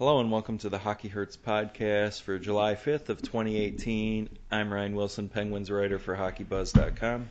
[0.00, 4.30] Hello and welcome to the Hockey Hurts podcast for July 5th of 2018.
[4.50, 7.28] I'm Ryan Wilson, Penguins writer for HockeyBuzz.com,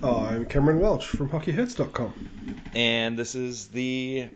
[0.00, 2.60] I'm Cameron Welch from HockeyHits.com.
[2.76, 4.28] and this is the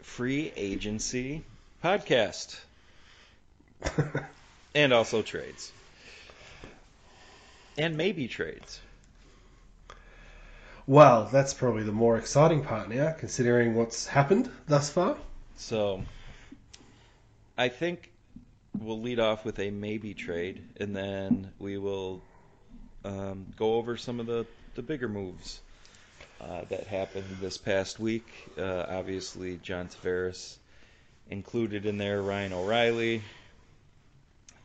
[0.00, 1.44] free agency
[1.84, 2.58] podcast
[4.74, 5.72] and also trades.
[7.76, 8.80] And maybe trades.
[10.86, 15.18] well, that's probably the more exciting part now, considering what's happened thus far.
[15.56, 16.04] So
[17.60, 18.10] I think
[18.78, 22.22] we'll lead off with a maybe trade, and then we will
[23.04, 24.46] um, go over some of the,
[24.76, 25.60] the bigger moves
[26.40, 28.26] uh, that happened this past week.
[28.56, 30.56] Uh, obviously, John Tavares
[31.28, 33.20] included in there, Ryan O'Reilly,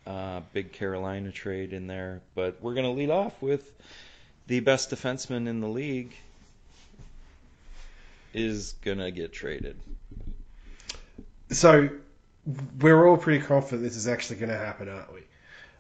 [0.08, 2.22] uh, big Carolina trade in there.
[2.34, 3.70] But we're going to lead off with
[4.48, 6.16] the best defenseman in the league
[8.34, 9.76] is going to get traded.
[11.52, 11.90] So,
[12.80, 15.22] we're all pretty confident this is actually going to happen, aren't we?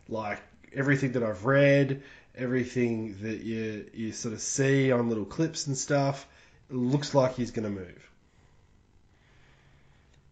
[0.09, 0.39] Like,
[0.73, 2.03] everything that I've read,
[2.35, 6.27] everything that you, you sort of see on little clips and stuff,
[6.69, 8.09] looks like he's going to move.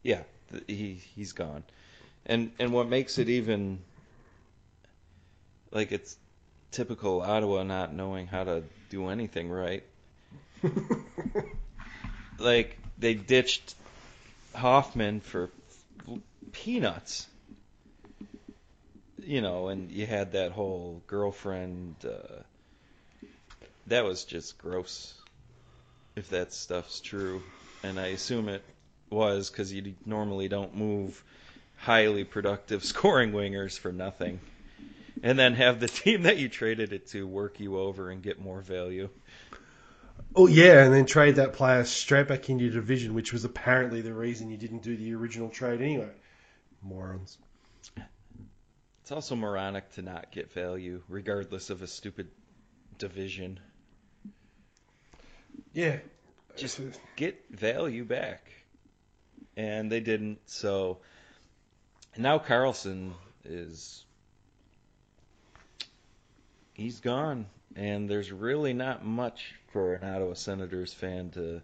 [0.01, 0.23] Yeah,
[0.67, 1.63] he he's gone,
[2.25, 3.79] and and what makes it even
[5.71, 6.17] like it's
[6.71, 9.83] typical Ottawa not knowing how to do anything right.
[12.39, 13.75] Like they ditched
[14.55, 15.49] Hoffman for
[16.53, 17.27] peanuts,
[19.17, 21.95] you know, and you had that whole girlfriend.
[22.05, 22.43] Uh,
[23.87, 25.13] that was just gross.
[26.15, 27.41] If that stuff's true,
[27.83, 28.63] and I assume it
[29.09, 31.21] was because you normally don't move
[31.75, 34.39] highly productive scoring wingers for nothing,
[35.21, 38.39] and then have the team that you traded it to work you over and get
[38.39, 39.09] more value.
[40.35, 44.01] Oh yeah, and then trade that player straight back into your division, which was apparently
[44.01, 46.09] the reason you didn't do the original trade anyway.
[46.83, 47.37] Morons.
[49.01, 52.29] It's also moronic to not get value, regardless of a stupid
[52.97, 53.59] division.
[55.73, 55.97] Yeah.
[56.55, 56.79] Just
[57.15, 58.51] get value back.
[59.57, 60.99] And they didn't, so
[62.17, 63.13] now Karlsson
[63.43, 64.05] is
[66.73, 67.47] he's gone.
[67.75, 71.61] And there's really not much for an Ottawa Senators fan to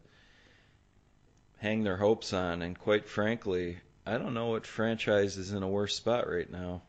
[1.59, 2.61] hang their hopes on.
[2.63, 6.81] And quite frankly, I don't know what franchise is in a worse spot right now.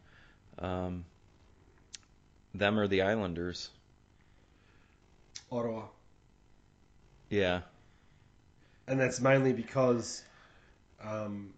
[0.59, 1.05] Um,
[2.55, 3.69] them or the Islanders.
[5.53, 5.83] Ottawa.
[7.29, 7.61] Yeah.
[8.87, 10.23] and that's mainly because
[11.03, 11.53] um,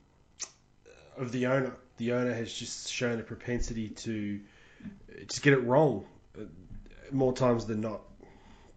[1.16, 1.76] of the owner.
[1.98, 4.40] The owner has just shown a propensity to
[5.26, 6.04] just get it wrong
[6.36, 6.44] uh,
[7.12, 8.00] more times than not.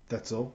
[0.10, 0.54] That's all.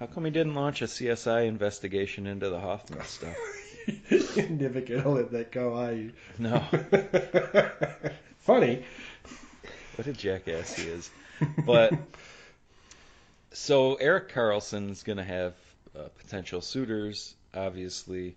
[0.00, 3.36] How come he didn't launch a CSI investigation into the Hoffman stuff?
[3.86, 6.12] You're never gonna let that go, are you?
[6.38, 6.58] No.
[8.40, 8.84] Funny.
[9.96, 11.10] What a jackass he is.
[11.64, 11.92] But
[13.56, 15.54] so Erik Karlsson's going to have
[15.98, 18.36] uh, potential suitors, obviously.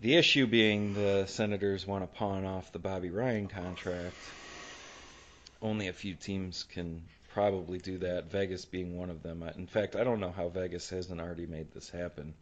[0.00, 4.14] The issue being the Senators want to pawn off the Bobby Ryan contract.
[5.60, 7.02] Only a few teams can
[7.32, 9.42] probably do that, Vegas being one of them.
[9.56, 12.34] In fact, I don't know how Vegas hasn't already made this happen.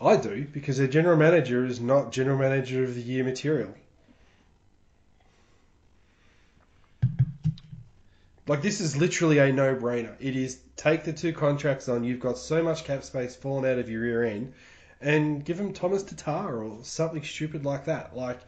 [0.00, 3.74] I do because their general manager is not general manager of the year material.
[8.46, 10.16] Like this is literally a no-brainer.
[10.18, 12.02] It is take the two contracts on.
[12.02, 14.54] You've got so much cap space falling out of your rear end,
[15.00, 18.16] and give him Tomas Tatar or something stupid like that.
[18.16, 18.40] Like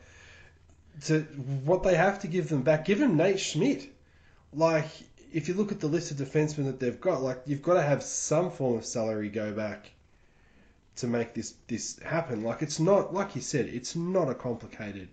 [1.04, 1.20] to
[1.64, 2.86] what they have to give them back.
[2.86, 3.92] Give him Nate Schmidt.
[4.54, 4.88] Like
[5.32, 7.82] if you look at the list of defensemen that they've got, like you've got to
[7.82, 9.90] have some form of salary go back
[10.96, 12.42] to make this this happen.
[12.42, 15.08] Like it's not like you said, it's not a complicated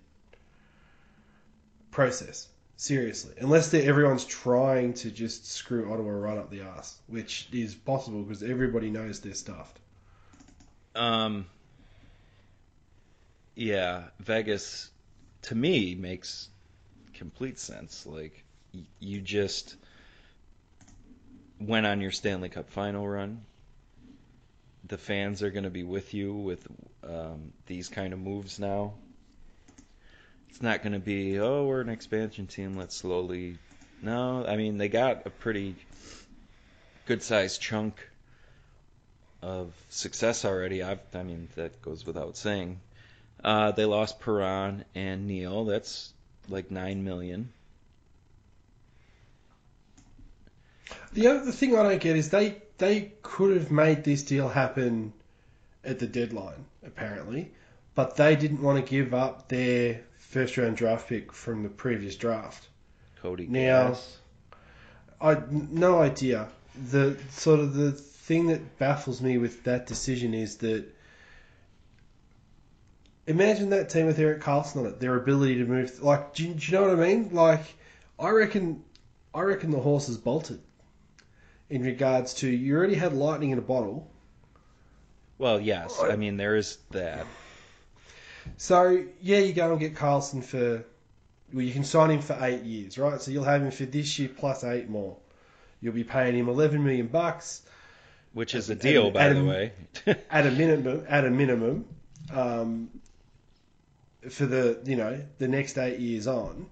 [1.91, 2.47] process.
[2.75, 8.23] Seriously, unless everyone's trying to just screw Ottawa right up the ass, which is possible
[8.23, 9.77] because everybody knows they're stuffed.
[10.95, 11.45] Um,
[13.55, 14.91] yeah, Vegas
[15.43, 16.47] to me makes
[17.13, 18.05] complete sense.
[18.05, 19.75] Like y- you just
[21.59, 23.43] went on your Stanley Cup final run.
[24.89, 26.67] The fans are going to be with you with
[27.03, 28.93] um, these kind of moves now.
[30.49, 32.75] It's not going to be, oh, we're an expansion team.
[32.75, 33.57] Let's slowly.
[34.01, 35.75] No, I mean they got a pretty
[37.05, 37.95] good sized chunk
[39.41, 40.83] of success already.
[40.83, 42.79] I've, I mean, that goes without saying.
[43.43, 45.65] Uh, they lost Perron and Neal.
[45.65, 46.11] That's
[46.49, 47.51] like nine million.
[51.13, 55.13] The other thing I don't get is they they could have made this deal happen
[55.83, 57.51] at the deadline, apparently,
[57.95, 62.15] but they didn't want to give up their first round draft pick from the previous
[62.15, 62.67] draft.
[63.21, 64.17] Cody Now- Gass.
[65.21, 66.47] I no idea.
[66.89, 70.85] The sort of the thing that baffles me with that decision is that
[73.27, 76.01] imagine that team with Erik Karlsson on it, their ability to move.
[76.01, 77.29] Like, do you, do you know what I mean?
[77.33, 77.63] Like,
[78.17, 78.83] I reckon,
[79.33, 80.61] I reckon the horse is bolted.
[81.69, 84.09] In regards to, you already had lightning in a bottle,
[85.37, 85.99] Well, yes.
[86.01, 87.27] I mean, there is that.
[88.57, 90.83] so yeah, you go and get Karlsson for.
[91.53, 93.21] Well, you can sign him for eight years, right?
[93.21, 95.17] So you'll have him for this year plus eight more.
[95.81, 97.61] You'll be paying him eleven million bucks.
[98.33, 99.71] Which is a deal, by the Adam- way.
[100.29, 101.85] at a minimum, at a minimum,
[102.31, 102.89] um,
[104.29, 106.67] for the you know the next eight years on,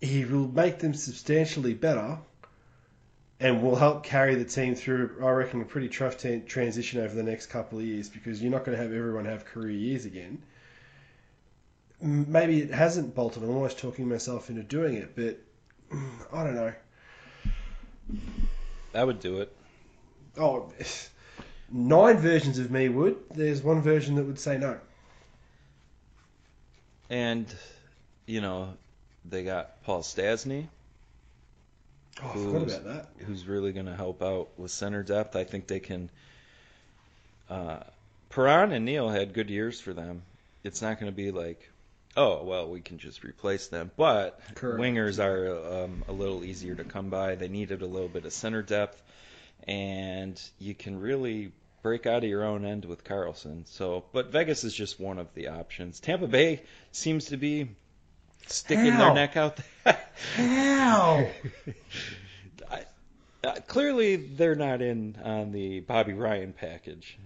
[0.00, 2.18] he will make them substantially better,
[3.40, 5.16] and will help carry the team through.
[5.22, 8.52] I reckon a pretty tough t- transition over the next couple of years because you're
[8.52, 10.42] not going to have everyone have career years again.
[12.02, 13.42] Maybe it hasn't bolted.
[13.42, 15.38] I'm almost talking myself into doing it, but
[16.32, 16.72] I don't know.
[18.92, 19.54] That would do it.
[20.36, 20.72] Oh,
[21.70, 23.16] nine versions of me would.
[23.34, 24.78] There's one version that would say no.
[27.08, 27.46] And,
[28.26, 28.74] you know,
[29.24, 30.68] they got Paul Stastny,
[32.22, 32.84] Oh, I forgot Who's- about
[33.18, 33.24] that.
[33.26, 35.36] who's really going to help out with center depth.
[35.36, 36.10] I think they can.
[37.48, 37.80] Uh,
[38.28, 40.22] Perron and Neal had good years for them.
[40.62, 41.68] It's not going to be like,
[42.16, 43.90] oh, well, we can just replace them.
[43.96, 44.80] But Correct.
[44.80, 47.34] wingers are um, a little easier to come by.
[47.34, 49.02] They needed a little bit of center depth,
[49.66, 51.50] and you can really
[51.82, 53.66] break out of your own end with Karlsson.
[53.66, 55.98] So, but Vegas is just one of the options.
[55.98, 56.62] Tampa Bay
[56.92, 57.70] seems to be
[58.46, 59.06] sticking How?
[59.06, 59.98] their neck out there.
[60.36, 61.28] How?
[62.70, 62.84] I,
[63.44, 67.18] uh, clearly, they're not in on the Bobby Ryan package.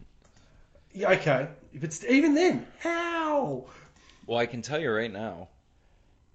[0.93, 3.65] Yeah, okay, but st- even then, how?
[4.27, 5.49] Well, I can tell you right now,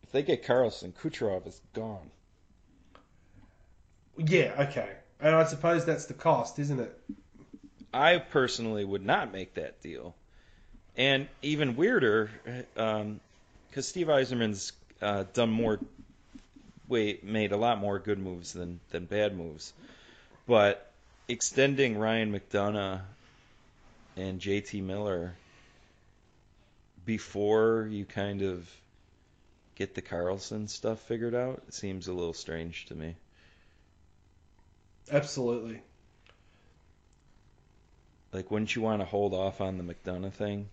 [0.03, 2.11] if they get Karlsson, Kucherov is gone.
[4.17, 4.89] Yeah, okay,
[5.21, 6.99] and I suppose that's the cost, isn't it?
[7.93, 10.15] I personally would not make that deal.
[10.97, 12.29] And even weirder,
[13.69, 15.79] because Steve Yzerman's uh, done more,
[16.87, 19.73] wait, made a lot more good moves than, than bad moves.
[20.47, 20.91] But
[21.27, 23.01] extending Ryan McDonagh
[24.17, 25.35] and JT Miller
[27.05, 28.69] before you kind of
[29.75, 33.15] get the Karlsson stuff figured out seems a little strange to me.
[35.11, 35.81] Absolutely.
[38.31, 40.69] Like, wouldn't you want to hold off on the McDonagh thing?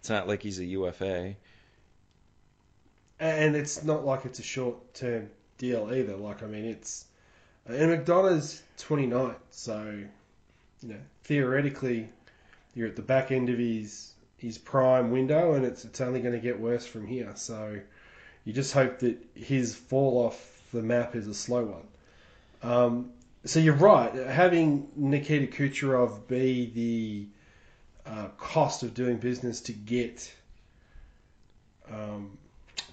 [0.00, 1.36] It's not like he's a UFA.
[3.22, 6.16] And it's not like it's a short-term deal either.
[6.16, 7.04] Like, I mean, it's
[7.66, 10.02] and McDonagh's 29, so
[10.82, 12.08] you know theoretically
[12.74, 16.34] you're at the back end of his his prime window, and it's it's only going
[16.34, 17.30] to get worse from here.
[17.36, 17.78] So
[18.44, 22.72] you just hope that his fall off the map is a slow one.
[22.72, 23.12] Um,
[23.44, 24.12] so you're right.
[24.12, 26.72] Having Nikita Kucherov be
[28.04, 30.32] the uh, cost of doing business to get
[31.88, 32.36] um,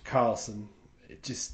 [0.10, 0.66] Karlsson,
[1.08, 1.52] it just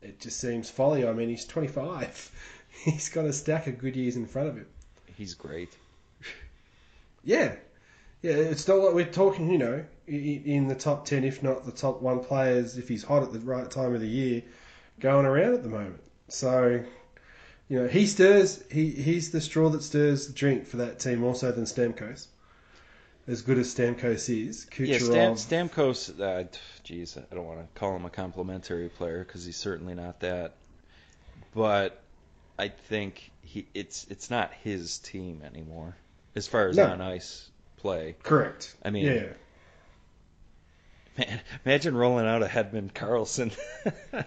[0.00, 1.06] it just seems folly.
[1.06, 2.30] I mean, he's 25.
[2.84, 4.66] He's got a stack of good years in front of him.
[5.16, 5.76] He's great.
[7.22, 7.56] Yeah,
[8.22, 8.32] yeah.
[8.32, 12.00] It's not like we're talking, you know, in the top 10, if not the top
[12.00, 14.42] one players, if he's hot at the right time of the year,
[15.00, 16.00] going around at the moment.
[16.28, 16.82] So,
[17.68, 18.64] you know, he stirs.
[18.70, 22.28] He he's the straw that stirs the drink for that team more so than Stamkos.
[23.28, 26.44] As good as Stamkos is, Yeah, Stam, Stamkos, uh,
[26.82, 30.54] geez, I don't want to call him a complimentary player because he's certainly not that.
[31.54, 32.02] But
[32.58, 35.96] I think he it's it's not his team anymore
[36.34, 36.86] as far as No.
[36.86, 38.16] on ice play.
[38.22, 38.74] correct.
[38.84, 39.26] I mean, yeah.
[41.18, 43.56] Man, imagine rolling out a Hedman Karlsson.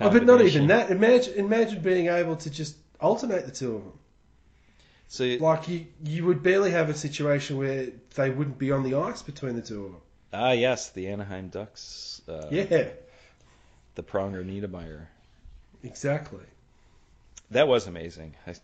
[0.00, 0.90] Oh, but not even that.
[0.90, 3.98] Imagine imagine being able to just alternate the two of them.
[5.08, 8.82] So you- Like you, you would barely have a situation where they wouldn't be on
[8.82, 10.00] the ice between the two of them.
[10.32, 12.20] ah yes, the Anaheim Ducks.
[12.28, 12.88] Uh, Yeah,
[13.94, 15.06] The Pronger Niedermayer.
[15.82, 16.44] exactly.
[17.50, 18.34] That was amazing.
[18.46, 18.54] I,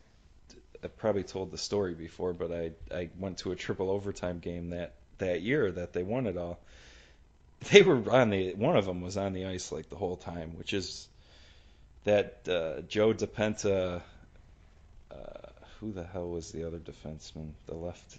[0.82, 4.70] I probably told the story before, but I I went to a triple overtime game
[4.70, 6.58] that that year that they won it all.
[7.72, 10.58] They were on the one of them was on the ice like the whole time,
[10.58, 11.08] which is
[12.04, 14.02] that uh, Joe DiPenta.
[15.10, 15.14] Uh,
[15.84, 17.50] who the hell was the other defenseman?
[17.66, 18.18] The left.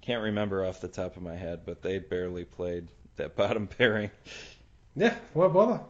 [0.00, 4.10] Can't remember off the top of my head, but they barely played that bottom pairing.
[4.96, 5.80] Yeah, why bother?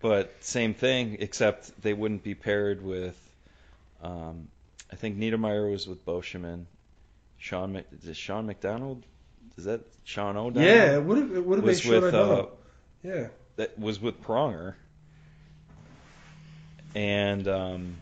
[0.00, 3.16] But same thing, except they wouldn't be paired with
[4.02, 4.48] um,
[4.90, 6.66] I think Niedermayer was with Beauchemin.
[7.38, 9.04] Sean Mc, is Sean McDonald?
[9.56, 10.62] Is that Sean O'Donnell?
[10.68, 12.46] Yeah, it would have it would have been Sean with uh,
[13.02, 13.28] yeah.
[13.56, 14.74] that was with Pronger.
[16.94, 17.96] And um,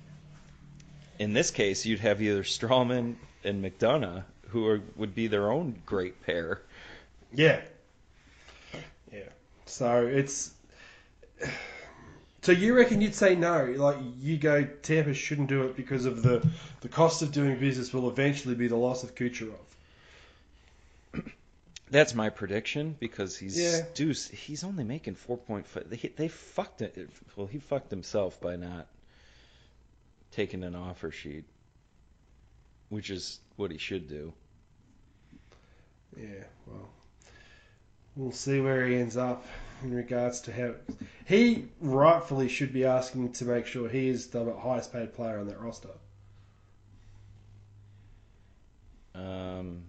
[1.20, 5.80] in this case, you'd have either Stralman and McDonagh, who are, would be their own
[5.84, 6.62] great pair.
[7.32, 7.60] Yeah.
[9.12, 9.28] Yeah.
[9.66, 10.52] So it's.
[12.40, 13.66] So you reckon you'd say no?
[13.76, 16.42] Like you go, Tampa shouldn't do it because of the
[16.80, 19.52] the cost of doing business will eventually be the loss of Kucherov.
[21.90, 23.82] That's my prediction because he's Yeah.
[23.94, 24.28] Deuce.
[24.28, 25.90] He's only making four point five.
[25.90, 27.10] They, they fucked it.
[27.36, 28.86] Well, he fucked himself by not
[30.30, 31.44] taking an offer sheet,
[32.88, 34.32] which is what he should do.
[36.16, 36.44] Yeah.
[36.66, 36.88] Well,
[38.16, 39.44] we'll see where he ends up
[39.82, 40.74] in regards to how
[41.24, 45.46] he rightfully should be asking to make sure he is the highest paid player on
[45.48, 45.88] that roster.
[49.14, 49.82] Um,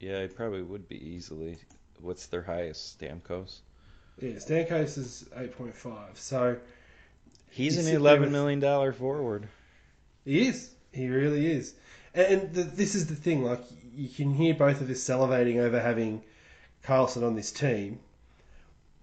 [0.00, 1.58] yeah, it probably would be easily.
[2.00, 2.98] What's their highest?
[2.98, 3.60] Stamkos.
[4.20, 6.18] Yeah, Stamkos is eight point five.
[6.18, 6.56] So
[7.54, 9.46] He's You an eleven million dollar forward.
[10.24, 10.70] He is.
[10.92, 11.74] He really is.
[12.12, 13.44] And, and the, this is the thing.
[13.44, 13.62] Like
[13.94, 16.22] you can hear both of us salivating over having
[16.82, 18.00] Carlson on this team,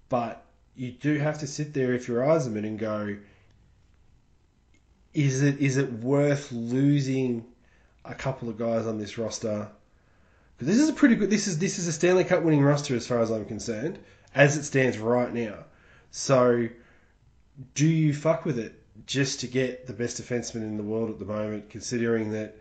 [0.09, 0.43] but
[0.75, 3.15] you do have to sit there if you're Yzerman and go,
[5.13, 7.45] is it is it worth losing
[8.03, 9.69] a couple of guys on this roster?
[10.57, 11.29] Because this is a pretty good.
[11.29, 13.97] This is this is a Stanley Cup winning roster as far as I'm concerned,
[14.35, 15.55] as it stands right now.
[16.11, 16.67] So,
[17.75, 21.19] do you fuck with it just to get the best defenseman in the world at
[21.19, 22.55] the moment, considering that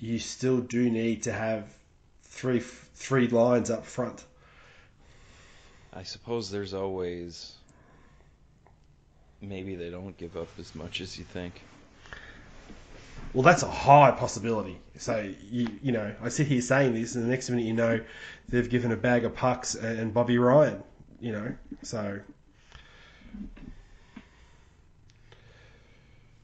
[0.00, 1.74] you still do need to have
[2.22, 4.24] three three lines up front?
[5.92, 7.54] I suppose there's always.
[9.40, 11.62] Maybe they don't give up as much as you think.
[13.32, 14.78] Well, that's a high possibility.
[14.96, 18.00] So you you know, I sit here saying this, and the next minute you know,
[18.48, 20.82] they've given a bag of pucks and Bobby Ryan.
[21.20, 22.20] You know, so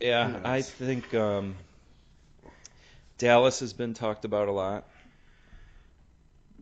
[0.04, 1.54] Yeah, I think um,
[3.16, 4.84] Dallas has been talked about a lot.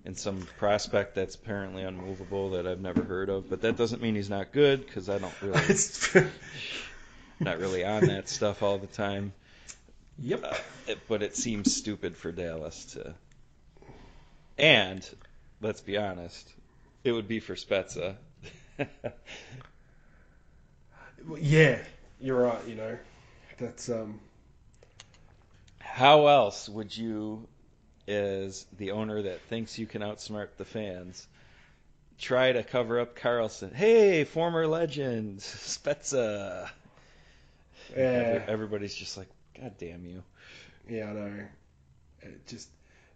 [0.04, 4.14] And some prospect that's apparently unmovable that I've never heard of, but that doesn't mean
[4.14, 5.60] he's not good because I don't really,
[7.40, 9.32] not really on that stuff all the time.
[10.20, 10.44] yep.
[10.44, 10.54] Uh,
[10.86, 13.14] it, but it seems stupid for Dallas to.
[14.56, 15.04] And
[15.60, 16.48] let's be honest,
[17.02, 18.14] it would be for Spezza.
[21.40, 21.78] Yeah,
[22.20, 22.58] you're right.
[22.66, 22.98] You know,
[23.58, 24.20] that's um.
[25.78, 27.46] How else would you,
[28.08, 31.26] as the owner that thinks you can outsmart the fans,
[32.18, 33.72] try to cover up Karlsson?
[33.74, 36.70] Hey, former legend, Spezza.
[37.94, 39.28] Yeah, Every- everybody's just like,
[39.60, 40.22] God damn you.
[40.88, 41.44] yeah, I know.
[42.22, 42.68] It just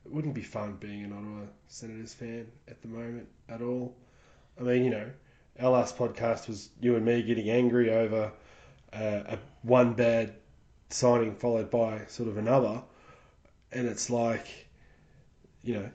[0.05, 3.95] it wouldn't be fun being an Ottawa Senators fan at the moment at all.
[4.61, 5.11] I mean, you know,
[5.61, 8.33] our last podcast was you and me getting angry over
[9.03, 10.35] a one bad
[10.91, 12.83] signing followed by sort of another,
[13.73, 14.47] and it's like,
[15.63, 15.91] you know,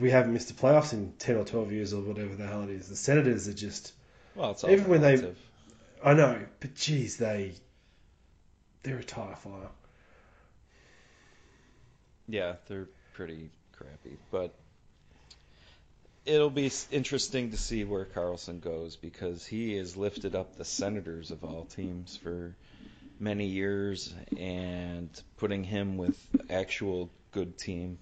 [0.00, 2.70] we haven't missed the playoffs in ten or twelve years or whatever the hell it
[2.70, 2.88] is.
[2.88, 3.92] The Senators are just
[4.34, 5.34] Well, it's all Even when they-
[6.02, 7.54] I know, but geez, they
[8.82, 9.70] they're a tire fire.
[12.28, 14.54] Yeah, they're pretty crappy, but
[16.26, 21.30] it'll be interesting to see where Karlsson goes because he has lifted up the Senators
[21.30, 22.56] of all teams for
[23.18, 26.18] many years, and putting him with
[26.50, 27.98] actual good team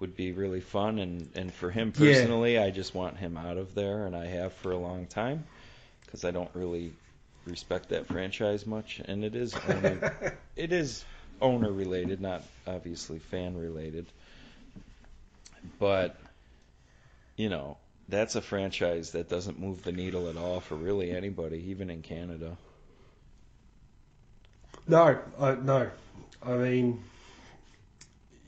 [0.00, 0.98] would be really fun.
[0.98, 2.28] And and for him Yeah.
[2.28, 5.44] personally, I just want him out of there, and I have for a long time
[6.06, 6.94] because I don't really
[7.46, 10.02] respect that franchise much, and it is owner,
[10.56, 11.04] it is
[11.40, 14.12] owner related, not obviously fan related.
[15.78, 16.23] But
[17.36, 21.70] you know, that's a franchise that doesn't move the needle at all for really anybody,
[21.70, 22.56] even in Canada.
[24.86, 25.90] No, I, no.
[26.42, 27.02] I mean,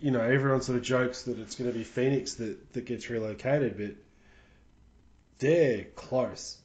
[0.00, 3.08] you know, everyone sort of jokes that it's going to be Phoenix that, that gets
[3.08, 3.96] relocated, but
[5.38, 6.58] they're close.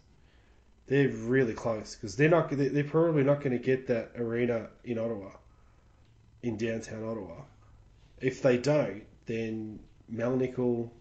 [0.87, 2.49] They're really close because they're not.
[2.51, 5.29] They're probably not going to get that arena in Ottawa,
[6.43, 7.43] in downtown Ottawa.
[8.19, 9.79] If they don't, then
[10.13, 10.91] Melnyk will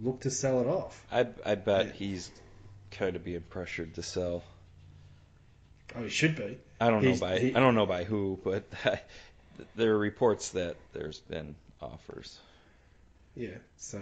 [0.00, 1.04] look to sell it off.
[1.12, 1.92] I I bet Yeah.
[1.92, 2.30] he's
[2.90, 4.42] kind of being pressured to sell.
[5.96, 6.58] Oh, he should be.
[6.80, 8.64] I don't know by he- I don't know by who, but
[9.76, 12.38] there are reports that there's been offers.
[13.34, 13.56] Yeah.
[13.76, 14.00] So,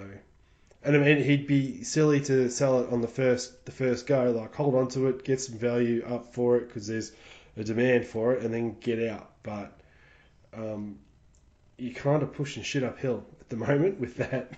[0.83, 4.31] and I mean, he'd be silly to sell it on the first the first go.
[4.33, 7.12] Like, hold on to it, get some value up for it, because there's
[7.57, 9.31] a demand for it and then get out.
[9.43, 9.79] But
[10.55, 10.99] um,
[11.79, 14.53] you're kind of pushing shit uphill at the moment with that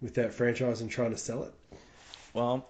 [0.00, 1.54] with that franchise and trying to sell it.
[2.32, 2.66] Well,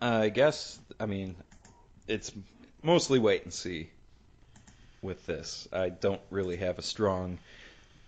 [0.00, 1.36] I guess I mean
[2.06, 2.32] it's
[2.82, 3.90] mostly wait and see
[5.02, 5.68] with this.
[5.72, 7.38] I don't really have a strong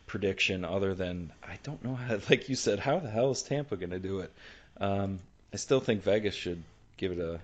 [0.06, 2.18] prediction other than I don't know how.
[2.30, 4.32] Like you said, how the hell is Tampa going to do it?
[4.80, 5.20] Um,
[5.52, 6.62] I still think Vegas should
[6.96, 7.40] give it a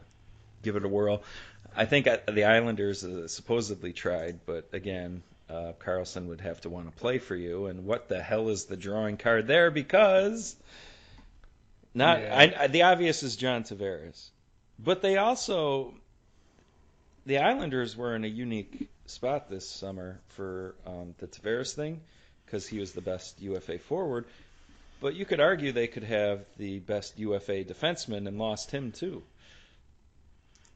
[0.62, 1.22] give it a whirl.
[1.74, 6.70] I think uh, the Islanders uh, supposedly tried, but again, uh, Karlsson would have to
[6.70, 7.66] want to play for you.
[7.66, 9.70] And what the hell is the drawing card there?
[9.70, 10.56] Because
[11.94, 12.38] not Yeah.
[12.38, 14.30] I, I, the obvious is John Tavares,
[14.78, 15.94] but they also
[17.26, 22.00] the Islanders were in a unique spot this summer for um, the Tavares thing
[22.46, 24.24] because he was the best UFA forward.
[25.00, 29.22] But you could argue they could have the best UFA defenseman and lost him too.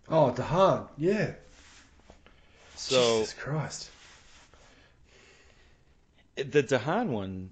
[0.09, 1.33] Oh, de Haan, yeah.
[2.76, 3.90] So Jesus Christ.
[6.37, 7.50] The de Haan one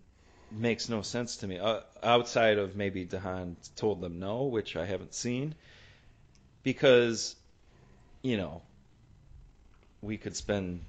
[0.50, 1.58] makes no sense to me.
[1.58, 5.54] Uh, outside of maybe de Haan told them no, which I haven't seen,
[6.62, 7.34] because
[8.22, 8.62] you know
[10.02, 10.84] we could spend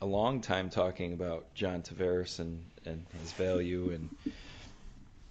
[0.00, 4.34] a long time talking about John Tavares and and his value and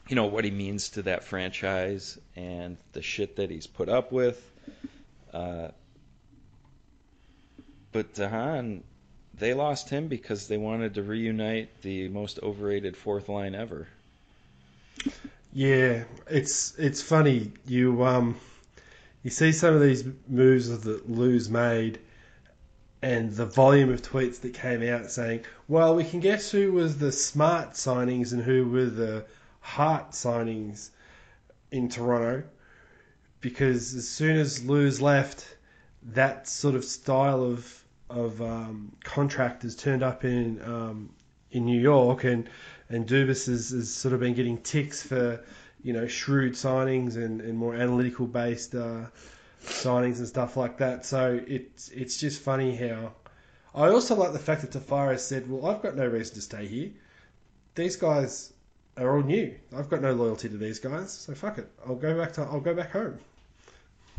[0.08, 4.12] you know what he means to that franchise and the shit that he's put up
[4.12, 4.42] with.
[5.34, 5.70] Uh,
[7.92, 8.84] but de Haan
[9.40, 13.88] they lost him because they wanted to reunite the most overrated fourth line ever.
[15.54, 17.52] Yeah, it's it's funny.
[17.66, 18.36] You um,
[19.24, 22.00] you see some of these moves that Lou's made,
[23.02, 26.98] and the volume of tweets that came out saying, "Well, we can guess who was
[26.98, 29.26] the smart signings and who were the
[29.62, 30.90] heart signings
[31.72, 32.44] in Toronto,"
[33.42, 35.58] because as soon as Lou's left,
[36.04, 37.77] that sort of style of
[38.10, 41.10] of um, contractors turned up in um,
[41.52, 42.50] in New York and
[42.90, 45.44] and Dubas has, has sort of been getting ticks for
[45.84, 49.06] you know shrewd signings and, and more analytical based uh,
[49.64, 51.06] signings and stuff like that.
[51.06, 53.14] So it's it's just funny how
[53.76, 56.68] I also like the fact that Tavares said, "Well, I've got no reason to stay
[56.68, 56.92] here.
[57.76, 58.54] These guys
[58.98, 59.54] are all new.
[59.76, 61.70] I've got no loyalty to these guys, so fuck it.
[61.86, 63.20] I'll go back to I'll go back home."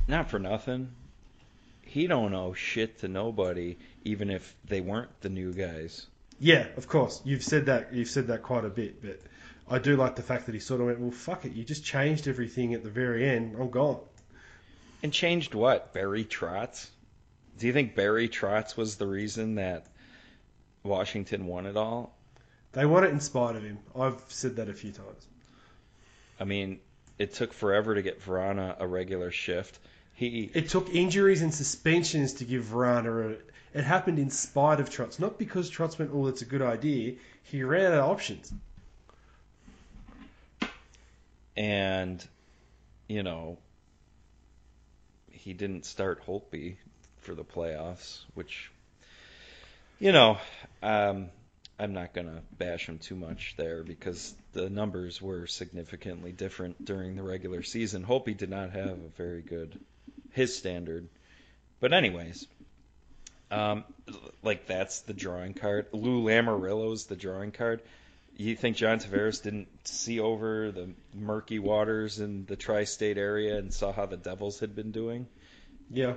[0.06, 0.90] Not for nothing.
[1.88, 6.06] He don't owe shit to nobody, even if they weren't the new guys.
[6.38, 7.22] Yeah, of course.
[7.24, 7.94] You've said that.
[7.94, 9.20] You've said that quite a bit, but
[9.66, 11.52] I do like the fact that he sort of went, "Well, fuck it.
[11.52, 13.56] You just changed everything at the very end.
[13.58, 14.00] I'm gone."
[15.02, 15.94] And changed what?
[15.94, 16.88] Barry Trotz?
[17.58, 19.86] Do you think Barry Trotz was the reason that
[20.82, 22.14] Washington won it all?
[22.72, 23.78] They won it in spite of him.
[23.96, 25.26] I've said that a few times.
[26.38, 26.80] I mean,
[27.18, 29.78] it took forever to get Vrana a regular shift.
[30.18, 33.78] He It took injuries and suspensions to give Vrana a.
[33.78, 37.14] It happened in spite of Trotz, not because Trotz went, "Oh, that's a good idea."
[37.44, 38.52] He ran out of options.
[41.58, 42.26] and
[43.08, 43.58] you know
[45.30, 46.76] he didn't start Holtby
[47.20, 48.70] for the playoffs, which
[49.98, 50.38] you know
[50.82, 51.30] um,
[51.78, 57.16] I'm not gonna bash him too much there because the numbers were significantly different during
[57.16, 58.04] the regular season.
[58.04, 59.78] Holtby did not have a very good
[60.32, 61.08] his standard,
[61.80, 62.46] but anyways.
[63.50, 63.84] Um,
[64.42, 65.86] like that's the drawing card.
[65.92, 67.80] Lou Lamoriello's the drawing card.
[68.36, 73.72] You think John Tavares didn't see over the murky waters in the tri-state area and
[73.72, 75.26] saw how the Devils had been doing?
[75.90, 76.14] Yeah.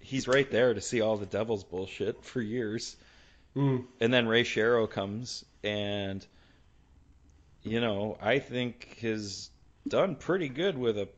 [0.00, 2.96] He's right there to see all the Devils bullshit for years.
[3.56, 3.84] Mm.
[4.00, 6.26] And then Ray Shero comes and
[7.62, 9.50] you know, I think has
[9.86, 11.08] done pretty good with a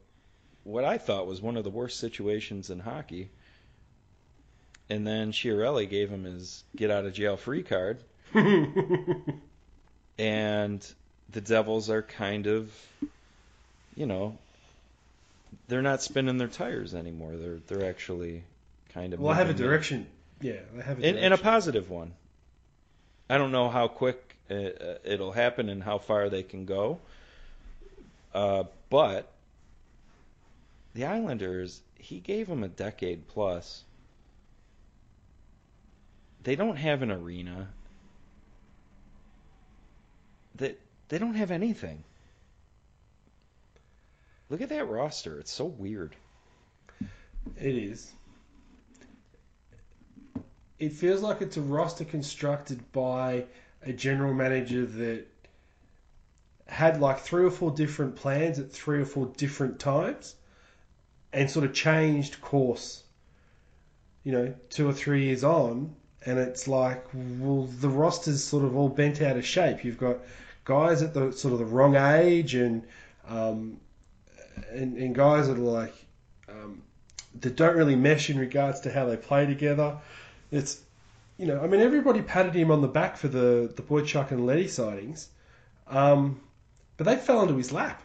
[0.65, 3.31] what I thought was one of the worst situations in hockey.
[4.91, 8.03] And then Chiarelli gave him his get out of jail free card
[10.19, 10.87] and
[11.31, 12.73] the Devils are kind of,
[13.95, 14.37] you know,
[15.69, 17.37] they're not spinning their tires anymore.
[17.37, 18.43] They're they're actually
[18.93, 19.21] kind of.
[19.21, 20.07] well, I have a direction.
[20.41, 21.25] Yeah, I have a in, direction.
[21.25, 22.13] in a positive one.
[23.31, 26.99] I don't know how quick uh, uh, it'll happen and how far they can go,
[28.35, 29.31] uh, but
[30.95, 33.85] the Islanders, he gave them a decade plus.
[36.45, 37.69] They don't have an arena.
[40.55, 40.77] They
[41.09, 42.05] they don't have anything.
[44.49, 45.41] Look at that roster.
[45.41, 46.15] It's so weird.
[47.61, 48.13] It is.
[50.79, 53.47] It feels like it's a roster constructed by
[53.83, 55.27] a general manager that
[56.67, 60.37] had like three or four different plans at three or four different times
[61.35, 63.05] and sort of changed course
[64.25, 65.95] you know, two or three years on,
[66.25, 69.85] and it's like, well, the roster's sort of all bent out of shape.
[69.85, 70.17] You've got
[70.65, 72.83] guys at the sort of the wrong age, and
[73.29, 73.79] um,
[74.71, 75.95] and, and guys that are like
[76.49, 76.83] um,
[77.41, 79.99] that don't really mesh in regards to how they play together.
[80.51, 80.81] It's
[81.37, 84.47] you know, I mean, everybody patted him on the back for the the Boychuk and
[84.47, 85.29] Leddy sightings,
[85.87, 86.41] um,
[86.97, 88.01] but they fell into his lap.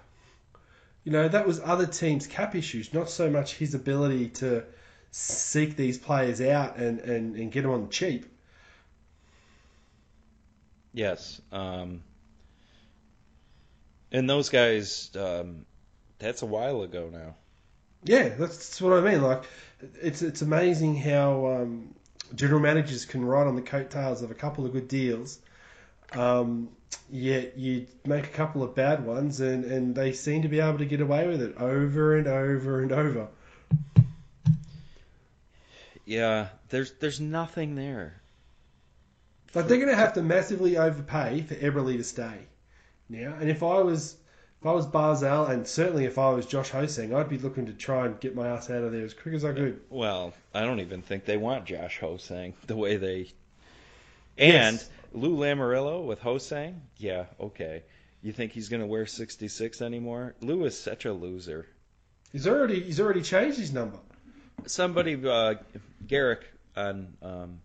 [1.10, 4.64] You know, that was other teams' cap issues, not so much his ability to
[5.10, 8.28] seek these players out and, and, and get them on the cheap.
[10.94, 11.42] Yes.
[11.52, 12.04] Um,
[14.12, 15.66] and those guys, um,
[16.20, 17.34] that's a while ago now.
[18.04, 19.24] Yeah, that's what I mean.
[19.24, 19.46] Like,
[20.00, 21.96] it's it's amazing how um,
[22.36, 25.40] general managers can ride on the coattails of a couple of good deals.
[26.14, 26.70] Um,
[27.12, 30.80] yet you make a couple of bad ones, and, and they seem to be able
[30.80, 33.28] to get away with it over and over and over.
[36.06, 38.20] Yeah, there's there's nothing there.
[39.54, 42.48] Like they're going to have to massively overpay for Eberle to stay
[43.10, 43.36] now.
[43.40, 44.18] And if I was
[44.62, 47.74] if I was Barzal, and certainly if I was Josh Ho-Sang, I'd be looking to
[47.74, 49.80] try and get my ass out of there as quick as I could.
[49.90, 53.32] Well, I don't even think they want Josh Ho-Sang the way they.
[54.38, 54.90] And Yes.
[55.12, 57.84] Lou Lamoriello with Ho-Sang, yeah, okay.
[58.22, 60.36] You think he's going to wear 66 anymore?
[60.42, 61.68] Lou is such a loser.
[62.32, 63.98] He's already he's already changed his number.
[64.66, 65.56] Somebody, uh,
[66.06, 66.46] Garrick
[66.76, 67.62] on um,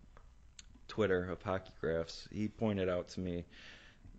[0.87, 3.45] Twitter of Hockey Graphs, he pointed out to me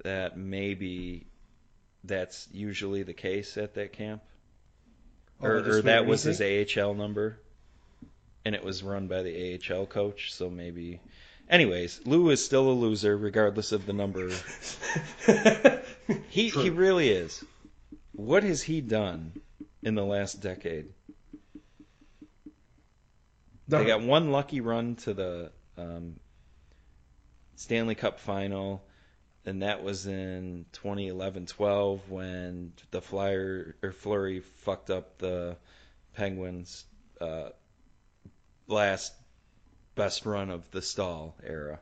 [0.04, 1.26] that maybe
[2.04, 4.22] that's usually the case at that camp.
[5.42, 7.38] Oh, or, or that was his AHL number,
[8.44, 10.32] and it was run by the AHL coach.
[10.32, 11.00] So maybe,
[11.48, 14.30] anyways, Lou is still a loser regardless of the number.
[16.28, 16.62] He True.
[16.62, 17.44] he really is.
[18.12, 19.32] What has he done
[19.82, 20.92] in the last decade?
[23.68, 26.20] They got one lucky run to the um,
[27.56, 28.84] Stanley Cup final,
[29.44, 35.56] and that was in 2011-12 when the Flyer or Fleury fucked up the
[36.14, 36.84] Penguins'
[37.20, 37.48] uh,
[38.68, 39.12] last
[39.96, 41.80] best run of the stall era.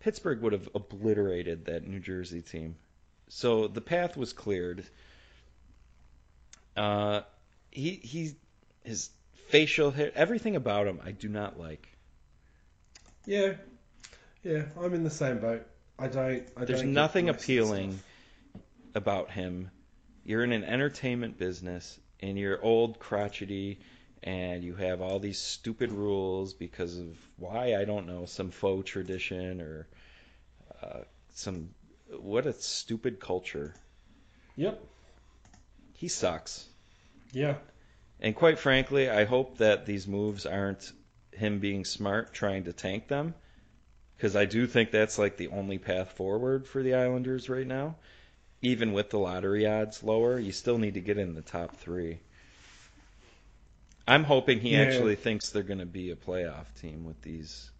[0.00, 2.76] Pittsburgh would have obliterated that New Jersey team.
[3.28, 4.84] So the path was cleared.
[6.76, 7.20] Uh,
[7.70, 8.34] he he
[8.82, 9.10] his
[9.48, 11.86] facial hair, everything about him, I do not like.
[13.26, 13.54] Yeah,
[14.42, 15.66] yeah, I'm in the same boat.
[15.98, 16.48] I don't.
[16.56, 18.00] I There's don't nothing most of the appealing
[18.94, 19.70] about him.
[20.24, 23.80] You're in an entertainment business, and you're old, crotchety,
[24.22, 28.88] and you have all these stupid rules because of why I don't know, some faux
[28.90, 29.86] tradition or
[30.82, 31.00] uh,
[31.32, 31.70] some
[32.18, 33.74] what a stupid culture.
[34.56, 34.82] Yep.
[35.94, 36.66] He sucks.
[37.32, 37.56] Yeah.
[38.20, 40.92] And quite frankly, I hope that these moves aren't
[41.32, 43.34] him being smart trying to tank them
[44.16, 47.96] because I do think that's like the only path forward for the Islanders right now.
[48.60, 52.18] Even with the lottery odds lower, you still need to get in the top 3.
[54.10, 54.80] I'm hoping he Yeah.
[54.82, 57.70] actually thinks they're going to be a playoff team with these.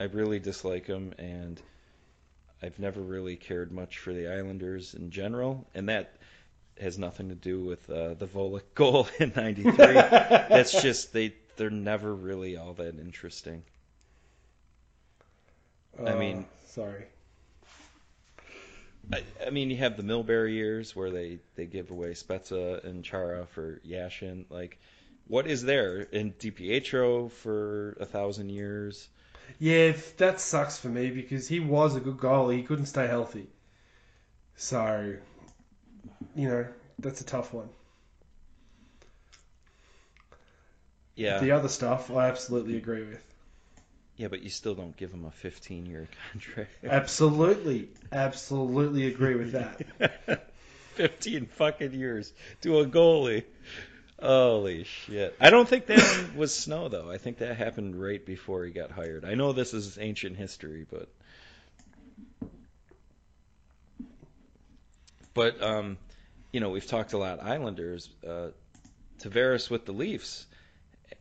[0.00, 1.62] I really dislike them, and
[2.60, 6.16] I've never really cared much for the Islanders in general, and that
[6.80, 9.72] has nothing to do with uh, the Volek goal in '93.
[9.76, 13.62] That's just they they're never really all that interesting.
[15.96, 17.04] I Uh, mean- sorry.
[19.10, 23.02] I, I mean, you have the Milbury years where they they give away Spezza and
[23.02, 24.44] Chara for Yashin.
[24.50, 24.78] Like,
[25.26, 29.08] what is there in DiPietro for a thousand years?
[29.58, 32.56] Yeah, that sucks for me because he was a good goalie.
[32.58, 33.48] He couldn't stay healthy.
[34.56, 35.16] So,
[36.34, 36.66] you know,
[36.98, 37.68] that's a tough one.
[41.14, 43.31] Yeah, The other stuff, I absolutely agree with.
[44.16, 46.70] Yeah, but you still don't give him a 15 year contract.
[46.84, 50.48] Absolutely, absolutely agree with that.
[50.94, 53.44] 15 fucking years to a goalie.
[54.20, 55.34] Holy shit.
[55.40, 57.10] I don't think that was snow, though.
[57.10, 59.24] I think that happened right before he got hired.
[59.24, 61.08] I know this is ancient history, but.
[65.34, 65.96] But, um,
[66.52, 68.10] you know, we've talked a lot Islanders.
[68.26, 68.48] Uh,
[69.18, 70.46] Tavares with the Leafs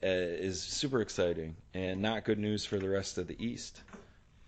[0.02, 3.80] is super exciting and not good news for the rest of the East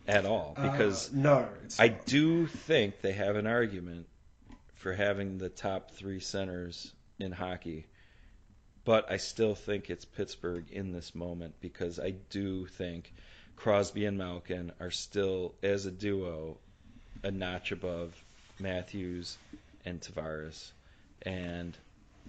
[0.08, 1.10] at all because.
[1.10, 1.48] Uh, no,
[1.80, 2.06] I not.
[2.06, 4.08] do think they have an argument
[4.76, 7.86] for having the top three centers in hockey,
[8.84, 13.14] but I still think it's Pittsburgh in this moment because I do think
[13.56, 16.58] Crosby and Malkin are still, as a duo,
[17.24, 18.14] a notch above
[18.60, 19.38] Matthews
[19.86, 20.72] and Tavares.
[21.22, 21.78] And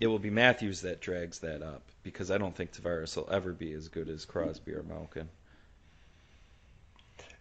[0.00, 3.52] it will be Matthews that drags that up because I don't think Tavares will ever
[3.52, 5.28] be as good as Crosby or Malkin.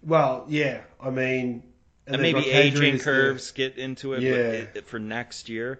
[0.01, 1.63] Well, yeah, I mean,
[2.07, 4.31] And, they've maybe aging as the- curves get into it, Yeah.
[4.31, 5.79] but it, it- for next year,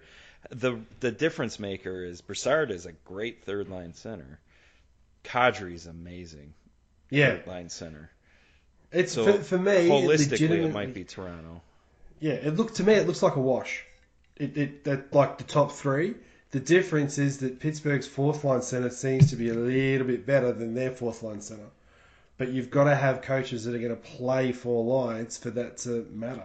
[0.50, 4.40] the the difference maker is Brassard is a great third line center.
[5.24, 6.54] Kadri is amazing
[7.10, 8.10] Yeah, third line center.
[8.92, 9.72] it's So for, for me.
[9.72, 11.62] it Holistically, it legitimately- might be Toronto.
[12.20, 12.94] Yeah, it looked to me.
[12.94, 13.86] It looks like a wash.
[14.38, 16.16] It, it that like the top three.
[16.54, 20.54] The difference is that Pittsburgh's fourth line center seems to be a little bit better
[20.54, 21.66] than their fourth line center.
[22.38, 25.78] But you've got to have coaches that are going to play four lines for that
[25.80, 26.44] to matter.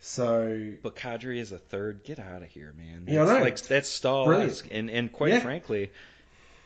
[0.00, 2.02] So But Kadri is a third.
[2.02, 3.04] Get out of here, man.
[3.06, 3.44] Yeah, I That's know.
[3.44, 4.62] like that's Brilliant.
[4.72, 5.38] and and quite Yeah.
[5.40, 5.92] frankly,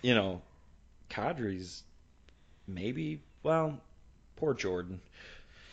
[0.00, 0.40] you know,
[1.10, 1.82] Kadri's
[2.66, 3.78] maybe well,
[4.36, 5.00] poor Jordan.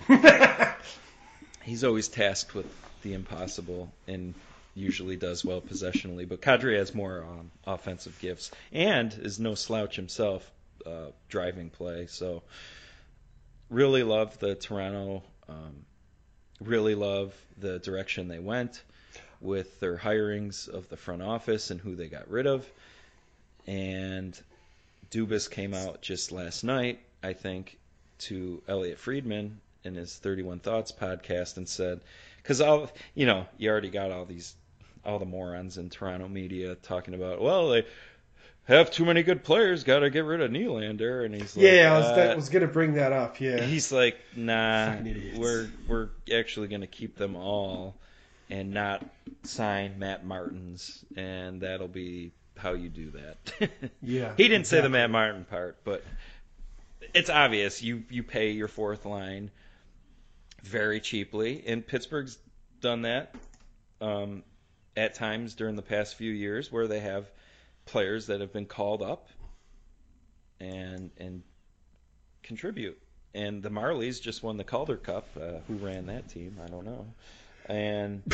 [1.64, 2.66] He's always tasked with
[3.04, 4.34] the impossible and
[4.74, 6.26] usually does well possessionally.
[6.26, 10.50] But Kadri has more um, offensive gifts and is no slouch himself,
[10.86, 12.08] uh, driving play.
[12.08, 12.44] So
[13.70, 15.24] really love the Toronto.
[15.50, 15.86] Um,
[16.62, 18.82] really love the direction they went
[19.42, 22.70] with their hirings of the front office and who they got rid of.
[23.68, 24.40] And
[25.10, 27.78] Dubas came out just last night, I think,
[28.20, 32.02] to Elliotte Friedman in his 31 Thoughts podcast and said,
[32.42, 32.62] because
[33.14, 34.56] you know, you already got all these,
[35.06, 37.86] all the morons in Toronto media talking about, well, they
[38.66, 41.94] have too many good players, got to get rid of Nylander, and he's like, yeah,
[41.94, 43.40] I was, uh, that was going to bring that up.
[43.40, 44.96] Yeah, He's like, nah,
[45.36, 47.96] we're we're actually going to keep them all
[48.50, 49.04] and not
[49.44, 53.72] sign Matt Martins, and that'll be how you do that.
[54.02, 54.34] yeah.
[54.38, 54.90] he didn't say the.
[54.90, 56.04] Matt Martin part, but
[57.14, 57.82] it's obvious.
[57.82, 59.52] You you pay your fourth line
[60.62, 62.38] very cheaply, and Pittsburgh's
[62.82, 63.34] done that
[64.02, 64.44] um,
[64.96, 67.30] at times during the past few years, where they have
[67.86, 69.30] players that have been called up
[70.60, 71.44] and and
[72.44, 73.02] contribute.
[73.34, 75.28] And the Marlies just won the Calder Cup.
[75.40, 76.58] Uh, who ran that team?
[76.64, 77.08] I don't know.
[77.68, 78.24] And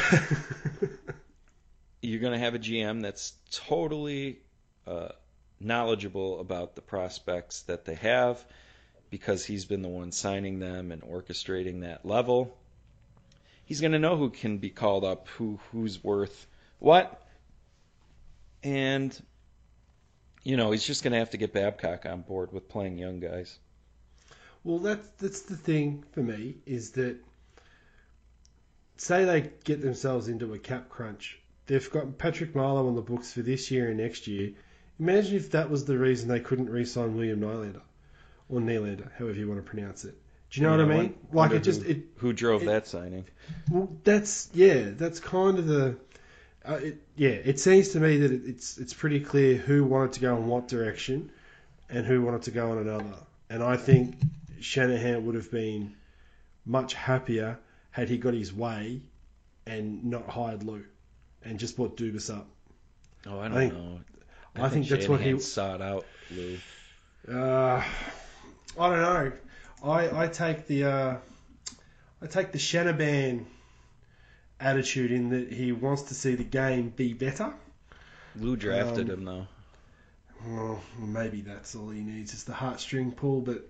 [2.01, 4.39] you're going to have a GM that's totally
[4.87, 5.09] uh,
[5.59, 8.43] knowledgeable about the prospects that they have
[9.09, 12.57] because he's been the one signing them and orchestrating that level.
[13.67, 16.47] He's going to know who can be called up, who who's worth
[16.79, 17.27] what,
[18.63, 19.21] and
[20.41, 23.19] you know he's just going to have to get Babcock on board with playing young
[23.19, 23.59] guys.
[24.63, 27.17] Well, that's that's the thing for me is that
[28.95, 33.33] say they get themselves into a cap crunch, they've got Patrick Marleau on the books
[33.33, 34.53] for this year and next year.
[34.97, 37.81] Imagine if that was the reason they couldn't re-sign William Nylander
[38.47, 40.17] or Nylander, however you want to pronounce it.
[40.49, 41.15] Do you know what I mean?
[41.33, 41.97] like it just who, it.
[42.17, 43.25] who drove it- that signing.
[43.69, 45.97] Well, that's yeah, that's kind of the.
[46.67, 50.13] Uh, it, yeah, it seems to me that it, it's it's pretty clear who wanted
[50.13, 51.29] to go in what direction,
[51.89, 53.15] and who wanted to go in another.
[53.49, 54.15] And I think
[54.59, 55.95] Shanahan would have been
[56.65, 57.57] much happier
[57.91, 59.01] had he got his way,
[59.65, 60.83] and not hired Lou,
[61.43, 62.47] and just brought Dubas up.
[63.25, 63.99] Oh, I don't I think- know.
[64.59, 66.57] I think that's what he- sought out Lou.
[67.29, 67.83] Uh,
[68.79, 69.31] I don't know.
[69.83, 71.17] I I take the uh,
[72.21, 73.45] I take the Shanahan
[74.59, 77.53] attitude in that he wants to see the game be better.
[78.35, 79.47] Lou drafted Um, him though.
[80.47, 83.65] Well, maybe that's all he needs is the heartstring pull, but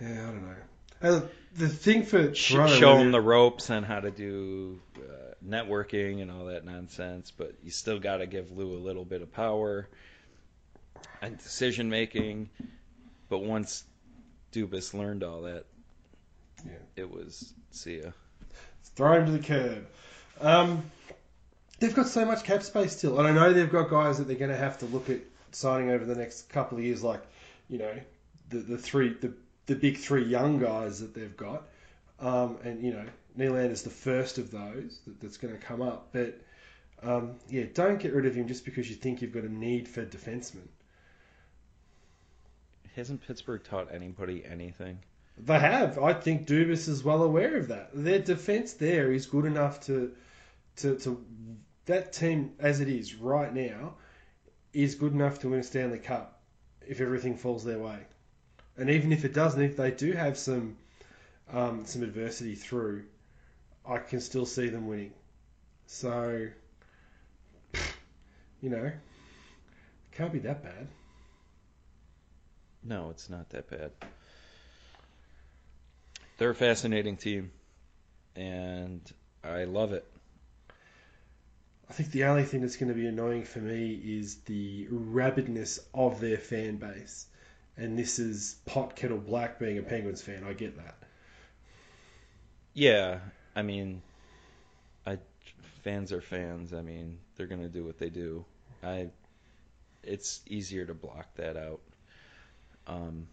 [0.00, 0.56] yeah, I don't know.
[1.02, 1.20] Uh,
[1.56, 6.30] the thing for Toronto, show him the ropes and how to do uh, networking and
[6.30, 9.88] all that nonsense, but you still got to give Lou a little bit of power
[11.22, 12.50] and decision making.
[13.28, 13.84] But once
[14.52, 15.64] Dubas learned all that,
[16.64, 16.72] Yeah.
[16.96, 18.10] it was see ya.
[18.96, 19.86] throw him to the curb.
[20.40, 20.90] Um,
[21.78, 24.36] they've got so much cap space still, and I know they've got guys that they're
[24.36, 25.20] going to have to look at
[25.52, 27.22] signing over the next couple of years, like
[27.68, 27.92] you know
[28.48, 29.32] the the three the
[29.66, 31.64] the big three young guys that they've got,
[32.18, 33.04] um, and you know
[33.38, 36.38] Nylander's the first of those that, that's going to come up, but.
[37.02, 39.88] Um, yeah, don't get rid of him just because you think you've got a need
[39.88, 40.68] for defensemen.
[42.96, 44.98] Hasn't Pittsburgh taught anybody anything?
[45.38, 45.98] They have.
[45.98, 47.90] I think Dubas is well aware of that.
[47.94, 50.12] Their defense there is good enough to,
[50.76, 51.24] to, to
[51.86, 53.94] that team as it is right now
[54.72, 56.40] is good enough to win a Stanley Cup
[56.86, 57.98] if everything falls their way.
[58.76, 60.76] And even if it doesn't, if they do have some
[61.52, 63.04] um, some adversity through,
[63.86, 65.12] I can still see them winning.
[65.86, 66.48] So,
[68.60, 68.92] you know,
[70.12, 70.86] can't be that bad.
[72.82, 73.90] No, it's not that bad.
[76.38, 77.50] They're a fascinating team,
[78.34, 79.00] and
[79.44, 80.06] I love it.
[81.88, 85.80] I think the only thing that's going to be annoying for me is the rabidness
[85.92, 87.26] of their fan base.
[87.76, 90.44] And this is pot kettle black being a Penguins fan.
[90.44, 90.96] I get that.
[92.74, 93.18] Yeah,
[93.56, 94.02] I mean,
[95.04, 95.18] I
[95.82, 96.72] fans are fans.
[96.72, 98.44] I mean, they're gonna do what they do.
[98.82, 99.08] I,
[100.02, 101.80] it's easier to block that out.
[102.86, 103.26] Um,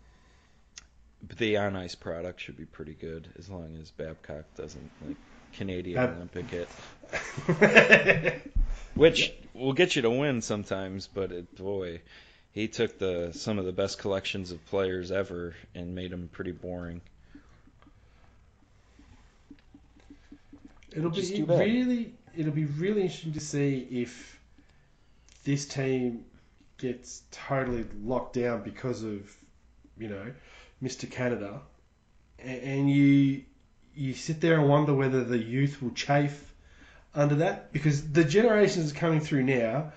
[1.27, 5.17] but the on ice product should be pretty good as long as Babcock doesn't like
[5.53, 6.69] Canadian Bab- Olympic it,
[8.95, 11.07] which will get you to win sometimes.
[11.07, 12.01] But it, boy,
[12.51, 16.51] he took the some of the best collections of players ever and made them pretty
[16.51, 17.01] boring.
[20.91, 21.60] It'll Which be is too bad.
[21.60, 24.39] really it'll be really interesting to see if
[25.43, 26.25] this team
[26.77, 29.35] gets totally locked down because of
[29.97, 30.31] you know
[30.83, 31.09] Mr.
[31.09, 31.61] Canada,
[32.39, 33.43] and you
[33.95, 36.53] you sit there and wonder whether the youth will chafe
[37.15, 39.91] under that because the generations coming through now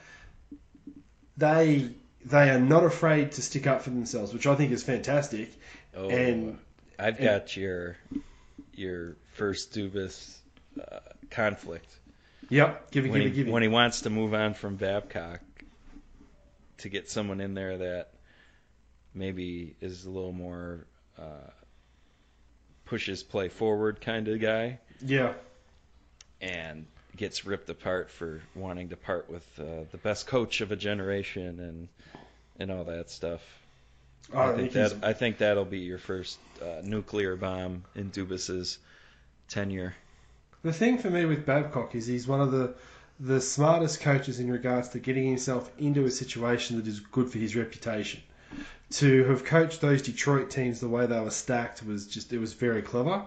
[1.36, 1.90] they
[2.24, 5.52] they are not afraid to stick up for themselves, which I think is fantastic.
[5.96, 6.58] Oh, And-
[6.98, 7.96] I've and- got your
[8.74, 10.36] your first Dubas
[10.80, 11.88] uh, conflict
[12.50, 13.50] Yep, give it, when give he, it, give it.
[13.50, 15.40] when he wants to move on from Babcock
[16.80, 18.10] to get someone in there that
[19.14, 20.86] maybe is a little more
[21.18, 21.50] uh,
[22.84, 25.32] pushes play forward kind of guy yeah,
[26.40, 30.76] and gets ripped apart for wanting to part with uh, the best coach of a
[30.76, 31.88] generation and
[32.58, 33.40] and all that stuff.
[34.34, 38.78] I think that I think that'll be your first uh, nuclear bomb in Dubas's
[39.48, 39.94] tenure.
[40.62, 42.74] The thing for me with Babcock is he's one of the
[43.20, 47.37] the smartest coaches in regards to getting himself into a situation that is good for
[47.37, 48.22] his reputation.
[48.92, 52.54] To have coached those Detroit teams the way they were stacked was just it was
[52.54, 53.24] very clever,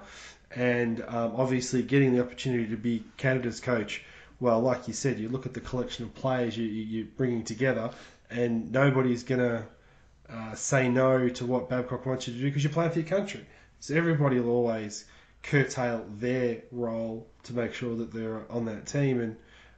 [0.56, 4.04] and um, obviously getting the opportunity to be Canada's coach.
[4.40, 7.44] Well, like you said, you look at the collection of players you, you, you're bringing
[7.44, 7.92] together,
[8.32, 9.68] and nobody's gonna
[10.28, 13.08] uh, say no to what Babcock wants you to do because you're playing for your
[13.08, 13.46] country.
[13.80, 15.06] So everybody will always
[15.44, 19.36] curtail their role to make sure that they're on that team and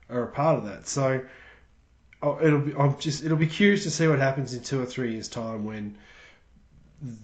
[0.09, 0.87] are a part of that.
[0.87, 1.21] So
[2.21, 4.85] oh, it'll be I'm just it'll be curious to see what happens in two or
[4.85, 5.97] three years' time when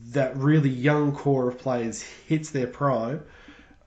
[0.10, 3.24] that really young core of players hits their prime.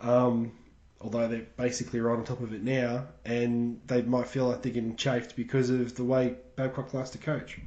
[0.00, 0.52] Um,
[1.00, 4.72] although they're basically right on top of it now, and they might feel like they're
[4.72, 7.59] getting chafed because of the way Babcock likes to coach.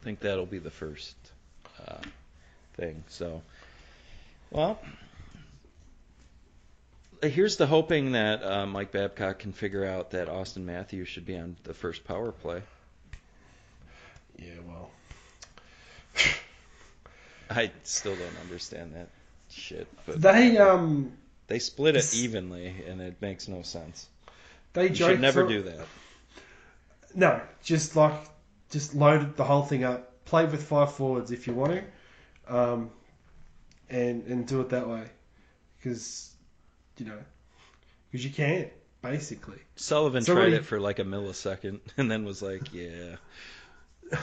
[0.00, 1.16] I think that'll be the first
[1.86, 1.98] uh,
[2.76, 3.02] thing.
[3.08, 3.42] So,
[4.50, 4.78] well,
[7.22, 11.36] here's the hoping that uh, Mike Babcock can figure out that Auston Matthews should be
[11.36, 12.62] on the first power play.
[14.38, 14.90] Yeah, well,
[17.50, 19.08] I still don't understand that
[19.50, 21.12] shit, but they um
[21.46, 24.08] they split it evenly, and it makes no sense.
[24.72, 25.86] they You should never do that.
[27.14, 28.14] No, just like
[28.70, 30.24] just load the whole thing up.
[30.24, 31.80] Play with five forwards if you want
[32.48, 32.90] to, um,
[33.88, 35.04] and and do it that way,
[35.78, 36.35] because
[36.98, 37.18] you know,
[38.10, 38.68] because you can't
[39.02, 39.58] basically.
[39.76, 43.16] Sullivan Somebody- tried it for like a millisecond, and then was like, "Yeah,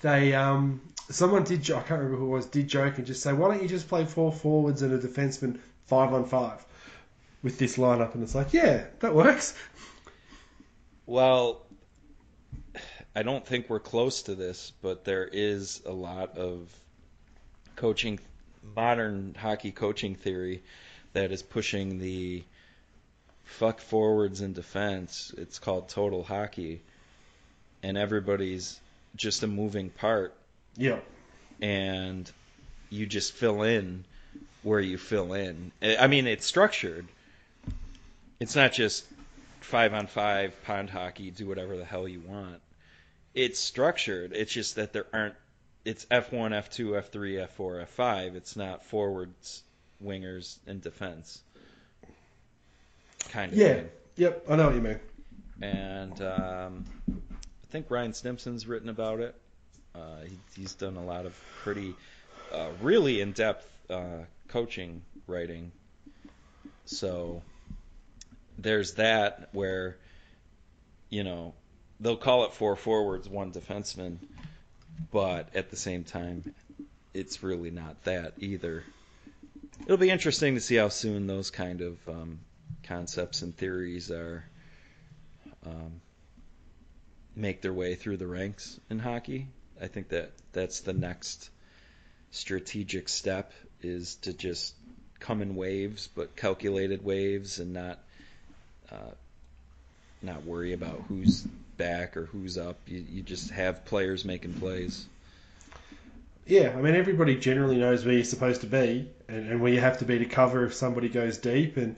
[0.00, 0.80] They um
[1.10, 3.62] someone did I can't remember who it was did joke and just say why don't
[3.62, 6.64] you just play four forwards and a defenseman five on five
[7.42, 9.54] with this lineup and it's like yeah that works.
[11.06, 11.66] Well,
[13.16, 16.72] I don't think we're close to this, but there is a lot of
[17.74, 18.20] coaching,
[18.76, 20.62] modern hockey coaching theory
[21.12, 22.42] that is pushing the
[23.44, 25.34] fuck forwards in defense.
[25.36, 26.82] It's called total hockey,
[27.82, 28.80] and everybody's
[29.16, 30.34] just a moving part,
[30.76, 31.00] Yeah,
[31.60, 32.30] and
[32.90, 34.04] you just fill in
[34.62, 35.72] where you fill in.
[35.82, 37.08] I mean, it's structured.
[38.38, 39.04] It's not just
[39.60, 42.60] five on five pond hockey, do whatever the hell you want.
[43.34, 44.32] It's structured.
[44.32, 45.34] It's just that there aren't.
[45.84, 48.34] It's F1, F2, F3, F4, F5.
[48.34, 49.62] It's not forwards,
[50.02, 51.42] wingers, and defense.
[53.30, 53.74] Kind of Yeah.
[53.74, 53.88] thing.
[54.16, 55.00] yep, I know what you mean.
[55.62, 59.34] And um, I think Ryan Stimson's written about it.
[59.94, 61.94] Uh, he, he's done a lot of pretty,
[62.52, 65.70] uh, really in-depth uh, coaching writing.
[66.86, 67.42] So
[68.58, 69.96] there's that where,
[71.08, 71.54] you know,
[72.00, 74.16] they'll call it four forwards, one defenseman,
[75.12, 76.54] but at the same time,
[77.12, 78.84] it's really not that either.
[79.84, 82.38] It'll be interesting to see how soon those kind of um,
[82.84, 84.44] concepts and theories are
[85.66, 86.00] um,
[87.34, 89.48] make their way through the ranks in hockey.
[89.80, 91.50] I think that that's the next
[92.30, 93.52] strategic step
[93.82, 94.74] is to just
[95.18, 97.98] come in waves, but calculated waves, and not
[98.90, 99.14] uh,
[100.22, 101.42] not worry about who's
[101.76, 102.78] back or who's up.
[102.86, 105.06] You, you just have players making plays.
[106.46, 109.80] Yeah, I mean everybody generally knows where you're supposed to be and, and where you
[109.80, 111.96] have to be to cover if somebody goes deep and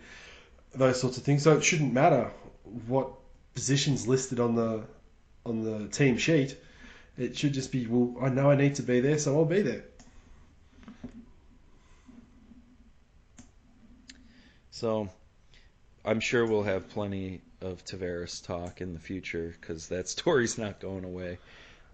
[0.75, 1.43] those sorts of things.
[1.43, 2.31] So it shouldn't matter
[2.87, 3.11] what
[3.55, 4.85] positions listed on the
[5.45, 6.57] on the team sheet.
[7.19, 9.63] It should just be well, I know I need to be there, so I'll be
[9.63, 9.85] there.
[14.71, 15.09] So
[16.05, 20.81] I'm sure we'll have plenty of Tavares talk in the future because that story's not
[20.81, 21.39] going away.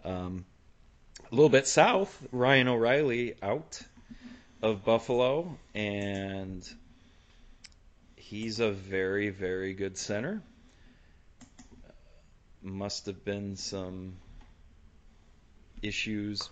[0.04, 0.46] Um,
[1.30, 3.80] a little bit south, Ryan O'Reilly out
[4.62, 6.66] of Buffalo, and
[8.16, 10.42] he's a very, very good center.
[12.62, 14.14] Must have been some
[15.82, 16.48] issues,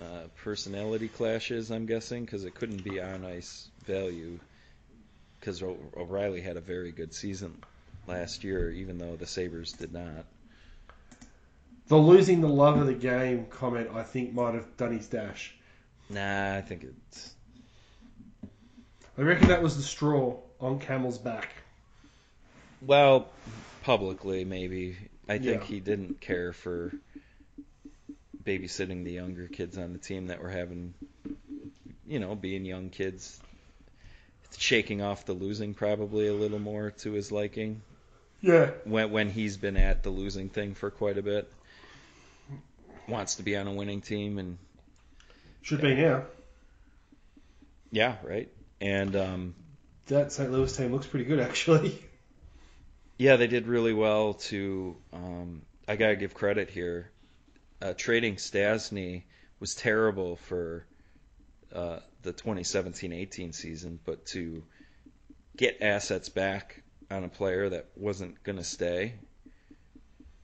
[0.00, 4.38] uh, personality clashes, I'm guessing, because it couldn't be on ice value.
[5.38, 7.60] Because O'Reilly had a very good season
[8.06, 10.24] last year, even though the Sabres did not.
[11.92, 15.54] The losing the love of the game comment, I think, might have done his dash.
[16.08, 17.34] Nah, I think it's.
[19.18, 21.50] I reckon that was the straw on Camel's back.
[22.80, 23.28] Well,
[23.82, 24.96] publicly, maybe.
[25.28, 25.66] I think Yeah.
[25.66, 26.94] he didn't care for
[28.42, 30.94] babysitting the younger kids on the team that were having,
[32.06, 33.38] you know, being young kids.
[34.56, 37.82] Shaking off the losing probably a little more to his liking
[38.40, 38.70] Yeah.
[38.84, 41.52] when when he's been at the losing thing for quite a bit.
[43.12, 44.56] Wants to be on a winning team and
[45.60, 46.24] Should be now.
[47.90, 48.48] yeah, right.
[48.80, 49.54] And um,
[50.06, 50.50] That St.
[50.50, 51.98] Louis team looks pretty good, actually.
[53.18, 54.96] Yeah, they did really well to.
[55.12, 57.10] Um, I gotta give credit here.
[57.80, 59.22] Uh, trading Stastny
[59.60, 60.84] was terrible for
[61.72, 64.64] uh, the 2017-18 season, but to
[65.56, 66.82] get assets back
[67.12, 69.14] on a player that wasn't gonna stay,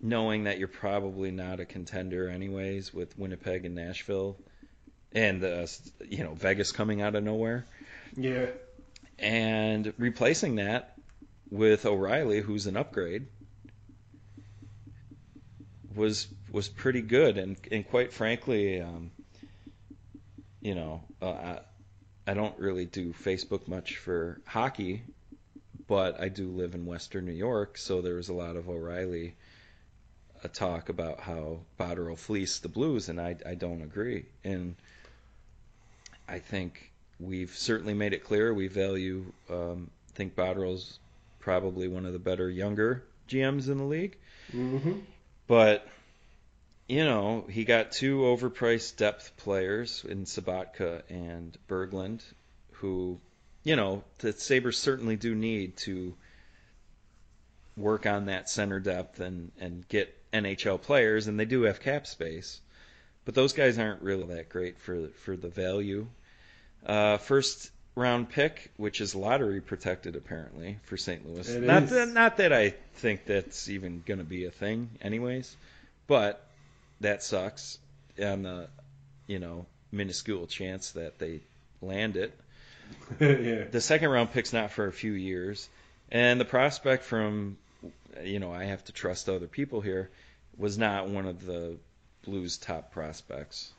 [0.01, 4.36] knowing that you're probably not a contender anyways with Winnipeg and Nashville,
[5.12, 5.66] and uh,
[6.09, 7.64] you know Vegas coming out of nowhere
[8.16, 8.46] Yeah.
[9.18, 10.94] and replacing that
[11.51, 13.26] with O'Reilly, who's an upgrade,
[15.94, 17.38] was was pretty good.
[17.38, 19.11] And and quite frankly, um,
[20.61, 21.61] you know, uh, I,
[22.26, 25.03] I don't really do Facebook much for hockey,
[25.86, 29.34] but I do live in Western New York, so there was a lot of O'Reilly
[30.45, 34.26] uh, talk about how Botterill fleeced the Blues, and I I don't agree.
[34.45, 34.76] And
[36.28, 39.32] I think we've certainly made it clear we value.
[39.51, 40.99] Um, think Botterill's
[41.41, 44.16] probably one of the better younger GMs in the league,
[44.55, 45.01] Mm-hmm.
[45.47, 45.86] but
[46.89, 52.22] you know he got two overpriced depth players in Sobotka and Berglund,
[52.72, 53.20] who
[53.64, 56.14] you know the Sabres certainly do need to
[57.76, 62.06] work on that center depth and and get NHL players, and they do have cap
[62.06, 62.60] space,
[63.24, 66.06] but those guys aren't really that great for for the value.
[66.84, 71.28] Uh, first round pick, which is lottery protected apparently for St.
[71.28, 71.48] Louis.
[71.48, 71.90] It not is.
[71.90, 75.56] that not that I think that's even going to be a thing, anyways,
[76.06, 76.44] but
[77.00, 77.78] that sucks
[78.22, 78.68] on the
[79.26, 81.40] you know minuscule chance that they
[81.82, 82.38] land it.
[83.20, 83.64] yeah.
[83.70, 85.68] The second round pick's not for a few years,
[86.10, 87.56] and the prospect from
[88.22, 90.11] you know I have to trust other people here
[90.56, 91.78] was not one of the
[92.22, 93.72] Blues' top prospects.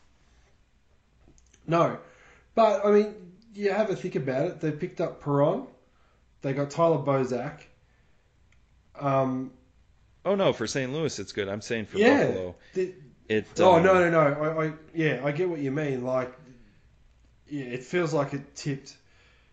[1.68, 2.00] No.
[2.56, 3.16] But, I mean,
[3.54, 4.60] you have a think about it.
[4.62, 5.68] They picked up Perron.
[6.42, 7.60] They got Tyler Bozak.
[9.00, 9.52] Um,
[10.26, 10.92] Oh no, for St.
[10.92, 11.48] Louis it's good.
[11.48, 12.26] I'm saying for yeah.
[12.26, 12.94] Buffalo, The-
[13.30, 13.48] it.
[13.60, 14.20] oh, um, no, no, no.
[14.20, 16.04] I, I, yeah, I get what you mean.
[16.04, 16.34] Like,
[17.48, 18.96] yeah, it feels like it tipped.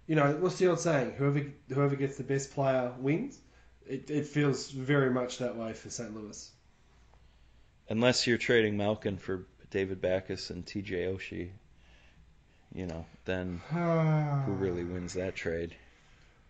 [0.06, 1.12] You know, what's the old saying?
[1.18, 3.38] Whoever whoever gets the best player wins.
[3.88, 6.14] It, it feels very much that way for St.
[6.14, 6.50] Louis.
[7.88, 11.04] Unless you're trading Malkin for David Backes and T.J.
[11.04, 11.50] Oshie,
[12.74, 15.76] you know, then who really wins that trade?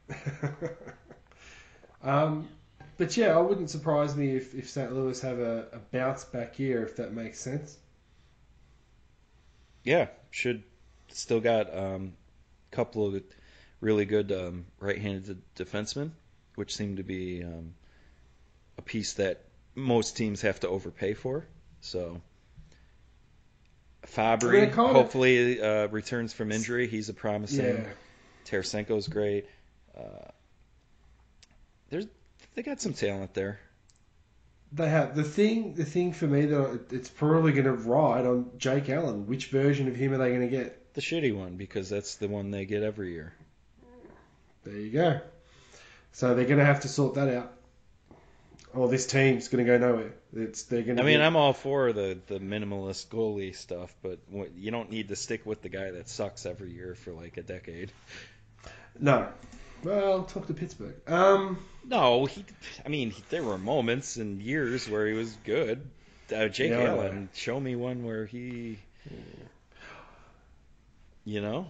[2.03, 2.49] um,
[2.97, 4.93] but yeah, it wouldn't surprise me if, if St.
[4.93, 7.77] Louis have a, a bounce back year, if that makes sense.
[9.85, 10.63] Yeah, should
[11.09, 12.15] still got a um,
[12.71, 13.23] couple of
[13.81, 16.11] really good um, right-handed defensemen,
[16.57, 17.75] which seem to be um,
[18.77, 19.41] a piece that
[19.75, 21.47] most teams have to overpay for.
[21.81, 22.21] So
[24.07, 26.89] Fabbri They're kind of- hopefully uh, returns from injury.
[26.89, 27.65] He's a promising.
[27.65, 27.87] Yeah.
[28.47, 29.47] Tarasenko's great.
[29.97, 30.31] Uh,
[31.91, 32.07] there's
[32.55, 33.61] they got some talent there.
[34.73, 35.75] They have the thing.
[35.75, 39.27] The thing for me that it's probably going to ride on Jake Allen.
[39.27, 40.95] Which version of him are they going to get?
[40.95, 43.35] The shitty one because that's the one they get every year.
[44.65, 45.21] There you go.
[46.17, 47.53] So they're going to have to sort that out.
[48.73, 50.15] Or this team's going to go nowhere.
[50.35, 50.99] It's they're going.
[50.99, 54.19] I mean, get- I'm all for the the minimalist goalie stuff, but
[54.57, 57.43] you don't need to stick with the guy that sucks every year for like a
[57.43, 57.93] decade.
[58.99, 59.29] no.
[59.85, 60.95] Well, talk to Pittsburgh.
[61.07, 62.47] Um, No, he.
[62.85, 65.87] I mean, he, there were moments and years where he was good.
[66.35, 68.79] Uh, Jake Yeah, Allen, show me one where he.
[71.27, 71.67] You know,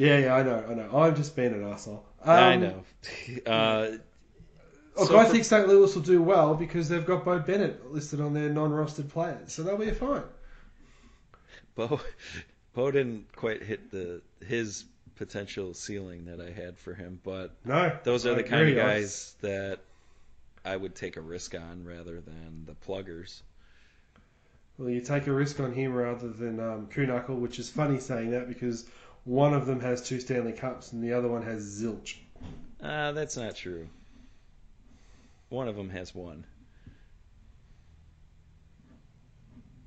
[0.00, 0.98] yeah, yeah, I know, I know.
[0.98, 2.04] I'm just been an asshole.
[2.24, 2.84] Um, I know.
[3.46, 3.86] Uh,
[4.98, 5.68] Look, So I for- think St.
[5.68, 9.62] Louis will do well because they've got Beau Bennett listed on their non-rostered players, so
[9.62, 10.22] they'll be fine.
[11.74, 12.00] Beau,
[12.74, 14.84] Beau didn't quite hit the his
[15.16, 18.68] potential ceiling that I had for him, but No, those are I the kind of
[18.68, 18.80] agree.
[18.80, 19.78] I- guys that
[20.64, 23.42] I would take a risk on rather than the pluggers.
[24.76, 26.88] Well, you take a risk on him rather than um,
[27.40, 28.86] which is funny saying that because
[29.24, 32.16] one of them has two Stanley Cups and the other one has zilch.
[32.82, 33.88] Uh, that's not true.
[35.48, 36.44] One of them has one.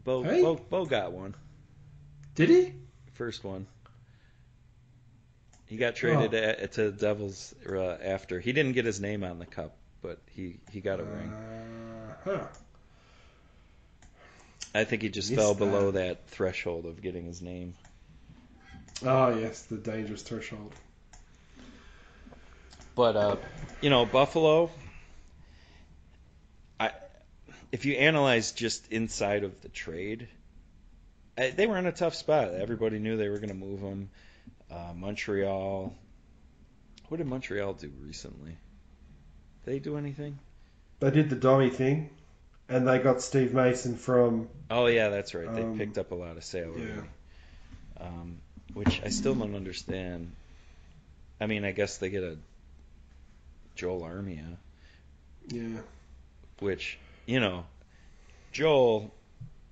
[0.04, 0.42] Beau, Hey.
[0.42, 1.34] Beau, Beau got one.
[2.36, 2.74] Did he?
[3.14, 3.68] First one.
[5.68, 8.40] He got traded a, to the Devils uh, after.
[8.40, 11.32] He didn't get his name on the cup, but he, he got a ring.
[11.32, 12.48] Uh, huh.
[14.76, 17.76] I think he just fell below that threshold of getting his name.
[19.06, 20.74] Oh yes, the dangerous threshold.
[22.96, 23.36] But uh,
[23.82, 24.70] you know, Buffalo.
[26.80, 26.92] I,
[27.72, 30.28] if you analyze just inside of the trade,
[31.36, 32.54] they were in a tough spot.
[32.54, 34.10] Everybody knew they were going to move them.
[34.72, 35.94] Uh, Montreal.
[37.10, 38.58] What did Montreal do recently?
[39.66, 40.40] Did they do anything?
[41.00, 42.10] They did the Domi thing,
[42.70, 44.50] and they got Steve Mason from.
[44.70, 45.54] Oh yeah, that's right.
[45.54, 46.84] They Um, picked up a lot of salary.
[46.88, 48.06] Yeah.
[48.06, 48.40] Um,
[48.74, 50.32] which I still don't understand.
[51.40, 52.38] I mean, I guess they get a
[53.76, 54.58] Joel Armia.
[55.48, 55.80] Yeah.
[56.60, 57.66] which you know
[58.54, 59.12] Joel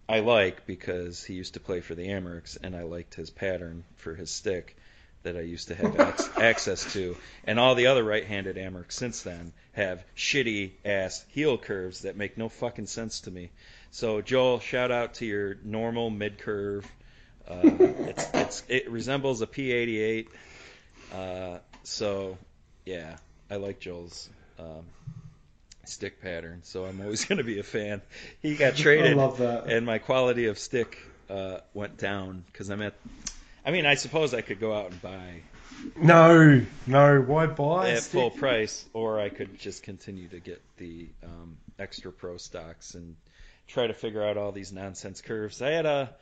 [0.09, 3.85] I like because he used to play for the Amerks and I liked his pattern
[3.95, 4.75] for his stick
[5.23, 7.15] that I used to have ac- access to
[7.45, 12.37] and all the other right-handed Amerks since then have shitty ass heel curves that make
[12.37, 13.51] no fucking sense to me.
[13.91, 16.85] So Joel, shout out to your normal mid curve.
[17.51, 17.59] Uh,
[18.07, 20.27] it's, it's it resembles a P88.
[21.13, 22.37] Uh, so
[22.85, 23.17] yeah,
[23.49, 24.29] I like Joel's
[24.59, 24.85] um,
[25.85, 28.01] stick pattern, so I'm always going to be a fan.
[28.41, 29.65] He got I traded, love that.
[29.67, 30.97] and my quality of stick
[31.29, 32.93] uh, went down because I'm at.
[33.65, 35.41] I mean, I suppose I could go out and buy
[35.95, 37.21] No, no.
[37.21, 37.91] Why buy?
[37.91, 38.11] at stick?
[38.13, 43.15] full price, or I could just continue to get the um, extra pro stocks and
[43.67, 45.61] try to figure out all these nonsense curves.
[45.61, 46.15] I had a.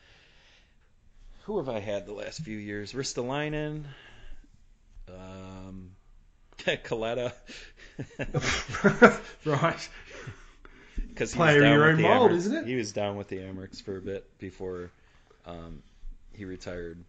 [1.50, 2.93] Who have I had the last few years?
[2.93, 3.86] Ristolainen,
[5.08, 5.89] um,
[6.60, 7.34] Coletta.
[9.45, 9.89] right.
[11.08, 12.68] Because he Player was in down your with own the mold, isn't it?
[12.68, 14.91] He was down with the Amerks for a bit before
[15.47, 15.82] um,
[16.34, 17.04] he retired.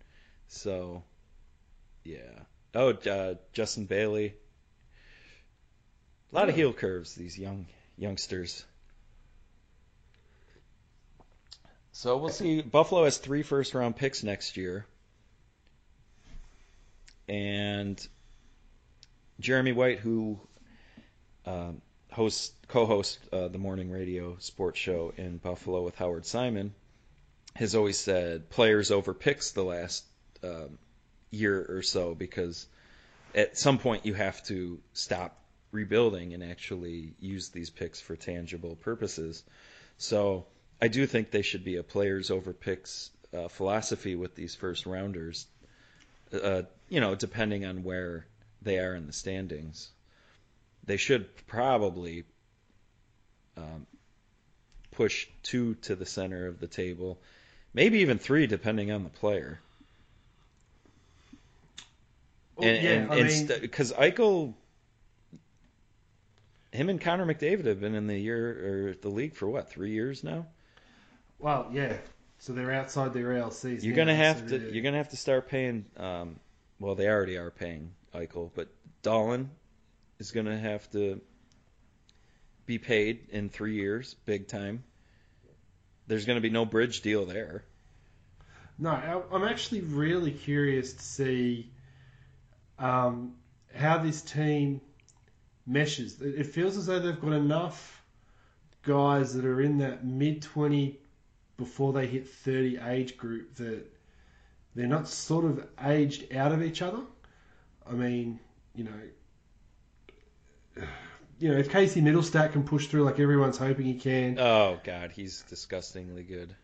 [0.48, 1.02] So,
[2.02, 2.16] yeah.
[2.74, 4.32] Oh, uh, Justin Bailey.
[6.32, 7.14] A lot of heel curves.
[7.14, 7.66] These young
[7.98, 8.64] youngsters.
[11.92, 12.62] So we'll see.
[12.62, 14.86] Buffalo has three first round picks next year,
[17.28, 18.06] and
[19.40, 20.40] Jeremy White, who
[21.46, 21.82] um,
[22.12, 26.74] hosts co-hosts uh, the morning radio sports show in Buffalo with Howard Simon,
[27.56, 30.04] has always said players over picks the last
[30.44, 30.78] um,
[31.30, 32.66] year or so because
[33.34, 35.36] at some point you have to stop
[35.72, 39.42] rebuilding and actually use these picks for tangible purposes.
[39.98, 40.46] So
[40.82, 44.86] I do think they should be a players over picks uh, philosophy with these first
[44.86, 45.46] rounders.
[46.32, 48.26] Uh, you know, depending on where
[48.62, 49.90] they are in the standings,
[50.84, 52.24] they should probably
[53.56, 53.86] um,
[54.92, 57.18] push two to the center of the table,
[57.74, 59.60] maybe even three, depending on the player.
[62.58, 64.54] And, yeah, and, I mean, because Eichel,
[66.72, 69.92] him and Connor McDavid have been in the year or the league for what three
[69.92, 70.46] years now.
[71.40, 71.96] Well, yeah.
[72.38, 73.82] So they're outside their ELCs.
[73.82, 75.84] You're now, gonna have so to they're- you're gonna have to start paying.
[75.96, 76.40] Um,
[76.78, 78.68] well, they already are paying Eichel, but
[79.02, 79.48] Dahlin
[80.18, 81.20] is gonna have to
[82.66, 84.84] be paid in three years, big time.
[86.06, 87.64] There's gonna be no bridge deal there.
[88.78, 88.90] No,
[89.30, 91.70] I'm actually really curious to see
[92.78, 93.34] um,
[93.74, 94.80] how this team
[95.66, 96.20] meshes.
[96.22, 98.02] It it feels as though they've got enough
[98.82, 100.98] guys that are in that mid 20
[101.60, 103.84] before they hit 30 age group that
[104.74, 107.02] they're not sort of aged out of each other.
[107.88, 108.40] I mean,
[108.74, 109.00] you know,
[111.38, 115.12] you know, if Casey Mittelstadt can push through like everyone's hoping he can, Oh God,
[115.12, 116.54] he's disgustingly good.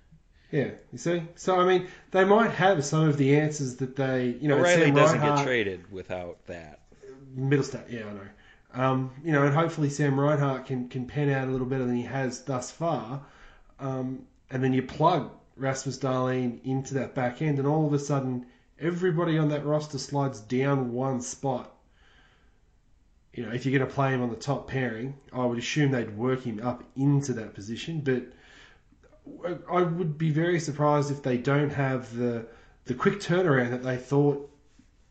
[0.51, 1.23] yeah, you see.
[1.35, 4.91] So I mean, they might have some of the answers that they, you know, O'Reilly
[4.91, 6.81] doesn't Reinhart- get traded without that.
[7.39, 8.29] Mittelstadt, yeah, I know.
[8.75, 11.97] Um, you know, and hopefully Sam Reinhart can, can pen out a little better than
[11.97, 13.23] he has thus far.
[13.81, 17.99] Um, and then you plug Rasmus Dahlin into that back end, and all of a
[17.99, 18.47] sudden,
[18.79, 21.73] everybody on that roster slides down one spot.
[23.33, 25.91] You know, if you're going to play him on the top pairing, I would assume
[25.91, 28.01] they'd work him up into that position.
[28.01, 28.25] But
[29.71, 32.47] I would be very surprised if they don't have the
[32.85, 34.49] the quick turnaround that they thought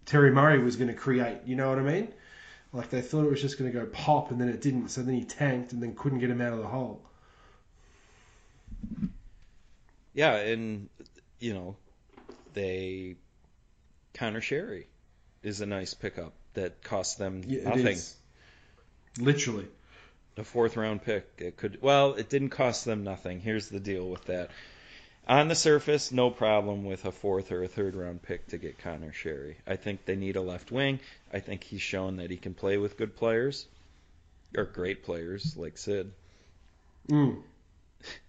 [0.05, 1.39] Terry Murray was going to create.
[1.45, 2.13] You know what I mean?
[2.71, 4.89] Like they thought it was just going to go pop, and then it didn't.
[4.89, 7.01] So then he tanked, and then couldn't get him out of the hole.
[10.16, 10.89] Yeah, and
[11.39, 11.76] you know,
[12.53, 13.16] they
[14.16, 14.86] Conor Sheary
[15.43, 17.88] is a nice pickup that costs them Yeah, it nothing.
[17.88, 18.16] is.
[19.20, 19.68] Literally.
[20.38, 21.26] A fourth round pick.
[21.38, 23.39] It could well, it didn't cost them nothing.
[23.39, 24.49] Here's the deal with that.
[25.28, 28.78] On the surface, no problem with a fourth or a third round pick to get
[28.78, 29.55] Conor Sheary.
[29.66, 30.99] I think they need a left wing.
[31.34, 33.66] I think he's shown that he can play with good players
[34.55, 36.11] or great players like Sid.
[37.09, 37.41] Mm.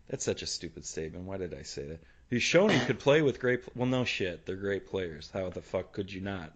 [0.08, 1.24] That's such a stupid statement.
[1.24, 2.00] Why did I say that?
[2.30, 3.60] He's shown he could play with great.
[3.76, 4.46] Well, no shit.
[4.46, 5.30] They're great players.
[5.32, 6.52] How the fuck could you not?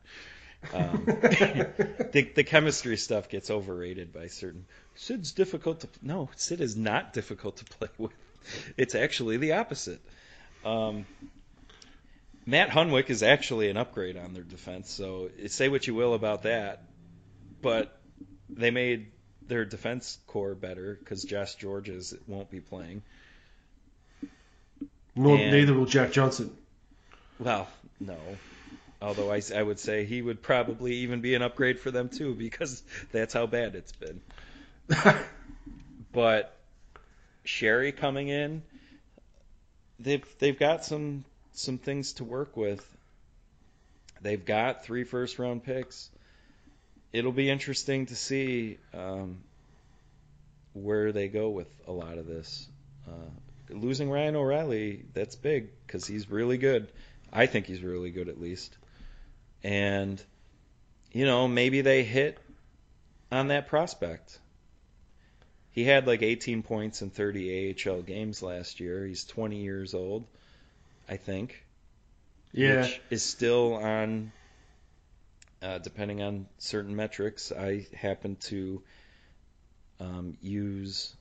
[0.72, 4.66] Um, the, the chemistry stuff gets overrated by certain.
[4.94, 5.88] Sid's difficult to.
[6.02, 8.12] No, Sid is not difficult to play with.
[8.76, 10.00] It's actually the opposite.
[10.64, 11.06] Um,
[12.46, 14.90] Matt Hunwick is actually an upgrade on their defense.
[14.90, 16.82] So say what you will about that,
[17.62, 18.00] but
[18.48, 19.12] they made
[19.46, 23.02] their defense core better because Josh Gorges won't be playing.
[25.16, 26.56] Nor, And- neither will Jack Johnson.
[27.38, 28.18] Well, no.
[29.02, 32.34] Although I, I would say he would probably even be an upgrade for them too
[32.34, 32.82] because
[33.12, 34.20] that's how bad it's been.
[36.12, 36.56] But
[37.44, 38.62] Sheary coming in,
[39.98, 42.84] they've they've got some some things to work with.
[44.20, 46.10] They've got three first round picks.
[47.12, 49.38] It'll be interesting to see um,
[50.72, 52.68] where they go with a lot of this.
[53.08, 53.30] Uh,
[53.72, 56.90] losing Ryan O'Reilly, that's big because he's really good.
[57.32, 58.76] I think he's really good at least.
[59.62, 60.22] And,
[61.12, 62.38] you know, maybe they hit
[63.30, 64.38] on that prospect.
[65.72, 69.06] He had like 18 points in 30 AHL games last year.
[69.06, 70.26] He's 20 years old,
[71.08, 71.64] I think.
[72.52, 72.82] Yeah.
[72.82, 74.32] Which is still on,
[75.62, 77.52] uh, depending on certain metrics.
[77.52, 78.82] I happen to
[80.00, 81.14] um, use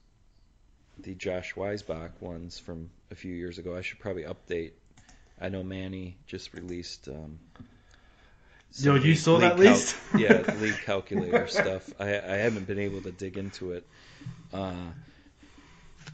[1.04, 3.76] the Josh Weissbock ones from a few years ago.
[3.76, 4.72] I should probably update.
[5.42, 7.08] I know Manny just released.
[7.08, 7.40] Um,
[8.78, 9.96] Yo, you saw that list?
[10.16, 11.90] yeah, league calculator stuff.
[12.00, 13.88] I, I haven't been able to dig into it.
[14.54, 14.92] Uh,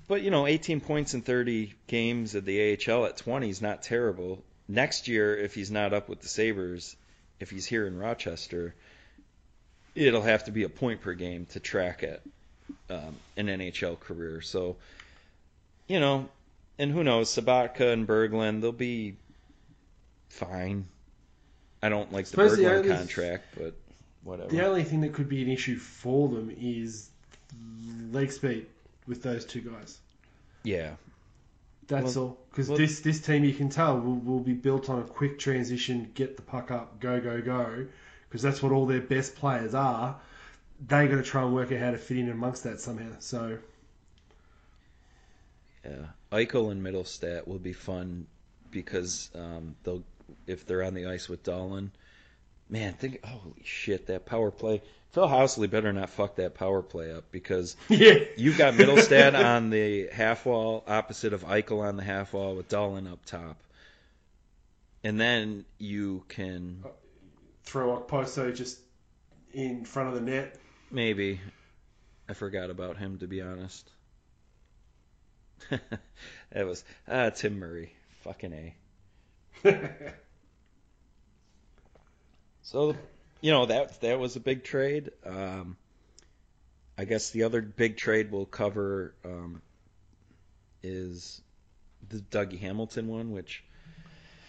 [0.07, 3.81] but you know, 18 points in 30 games at the AHL at 20 is not
[3.81, 4.43] terrible.
[4.67, 6.95] Next year, if he's not up with the Sabres,
[7.39, 8.75] if he's here in Rochester,
[9.95, 12.21] it'll have to be a point per game to track it
[12.89, 14.41] um, an NHL career.
[14.41, 14.75] So,
[15.87, 16.27] you know,
[16.77, 19.15] and who knows, Sobotka and Berglund, they'll be
[20.29, 20.87] fine.
[21.81, 23.73] I don't like the Suppose the Berglund only- contract, but
[24.23, 24.49] whatever.
[24.49, 27.09] The only thing that could be an issue for them is
[28.11, 28.65] leg speed
[29.07, 29.99] with those two guys.
[30.63, 30.95] yeah.
[31.87, 32.37] That's Well- all.
[32.49, 35.37] Because well- this this team, you can tell, will, will be built on a quick
[35.37, 37.85] transition, get the puck up, go go go.
[38.27, 40.19] Because that's what all their best players are.
[40.79, 43.11] They got to try and work out how to fit in amongst that somehow.
[43.19, 43.57] So
[45.83, 48.27] Yeah, Eichel and Mittelstadt will be fun
[48.71, 50.03] because um, they'll
[50.47, 51.91] if they're on the ice with Dahlin.
[52.69, 54.81] Man, think holy shit that power play.
[55.11, 59.69] Phil Housley better not fuck that power play up because yeah, you've got Mittelstadt on
[59.69, 63.57] the half wall opposite of Eichel on the half wall with Dahlin up top,
[65.03, 66.83] and then you can
[67.63, 68.79] throw a Okposo just
[69.53, 70.59] in front of the net.
[70.91, 71.39] Maybe.
[72.27, 73.89] I forgot about him to be honest.
[75.69, 78.73] that was ah Tim Murray, fucking
[79.63, 79.95] a.
[82.65, 82.95] So,
[83.41, 85.11] you know that that was a big trade.
[85.23, 85.77] Um,
[86.97, 89.61] I guess the other big trade we'll cover um,
[90.81, 91.41] is
[92.09, 93.63] the Dougie Hamilton one, which,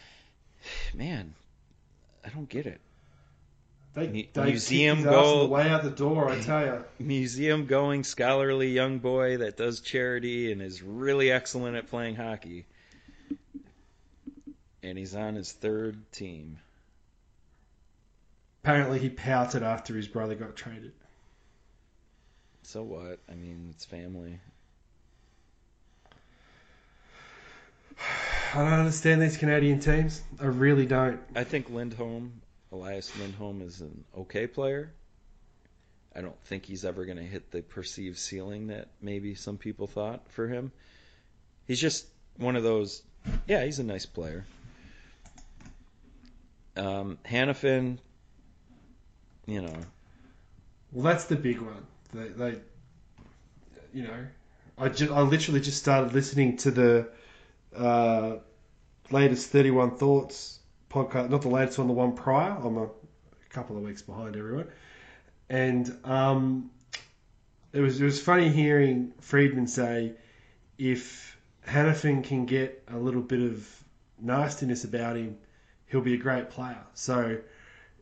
[0.95, 1.35] man,
[2.25, 2.81] I don't get it.
[3.97, 5.41] They, they museum kicked his ass on goal.
[5.41, 6.29] the way out the door.
[6.29, 6.85] I tell you.
[6.99, 12.67] Museum going, scholarly young boy that does charity and is really excellent at playing hockey.
[14.83, 16.59] And he's on his third team.
[18.63, 20.93] Apparently, he pouted after his brother got traded.
[22.65, 23.19] So what?
[23.31, 24.39] I mean, it's family.
[28.55, 30.21] I don't understand these Canadian teams.
[30.39, 31.19] I really don't.
[31.35, 32.43] I think Lindholm,
[32.77, 34.93] Elias Lindholm, is an okay player.
[36.15, 39.87] I don't think he's ever going to hit the perceived ceiling that maybe some people
[39.87, 40.73] thought for him.
[41.67, 42.07] He's just
[42.37, 43.03] one of those.
[43.47, 44.45] Yeah, he's a nice player.
[46.77, 47.99] Um, Hanifin,
[49.47, 49.77] you know,
[50.93, 51.87] Well, that's the big one.
[52.13, 52.59] They, they
[53.95, 54.27] you know,
[54.77, 57.09] I just, I literally just started listening to the
[57.75, 58.37] uh,
[59.11, 60.61] latest Thirty One Thoughts
[60.91, 61.31] podcast.
[61.31, 62.57] Not the latest one, the one prior.
[62.63, 62.89] I'm a
[63.51, 64.69] couple of weeks behind everyone,
[65.49, 66.71] and um,
[67.73, 70.13] it was it was funny hearing Friedman say
[70.79, 73.69] if Hanifin can get a little bit of
[74.21, 75.37] nastiness about him,
[75.87, 76.85] he'll be a great player.
[76.95, 77.39] So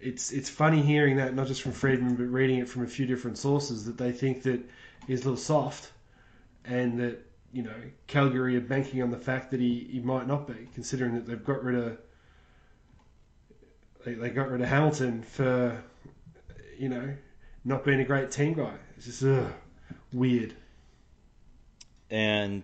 [0.01, 3.07] it's it's funny hearing that not just from Friedman but reading it from a few
[3.07, 4.61] different sources that they think that
[5.07, 5.93] he's a little soft
[6.65, 7.75] and that you know
[8.07, 11.45] Calgary are banking on the fact that he, he might not be considering that they've
[11.45, 11.99] got rid of
[14.05, 15.83] they, they got rid of Hamilton for
[16.79, 17.15] you know
[17.65, 19.53] not being a great team guy it's just ugh,
[20.13, 20.55] weird
[22.11, 22.63] and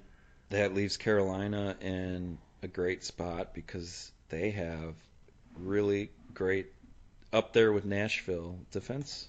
[0.50, 4.94] that leaves Carolina in a great spot because they have
[5.58, 6.66] really great
[7.32, 9.28] up there with Nashville defense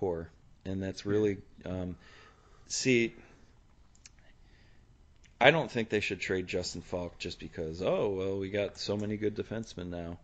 [0.00, 0.30] core,
[0.64, 1.96] and that's really um,
[2.66, 3.12] see.
[5.40, 8.96] I don't think they should trade Justin Faulk just because oh well we got so
[8.96, 10.18] many good defensemen now.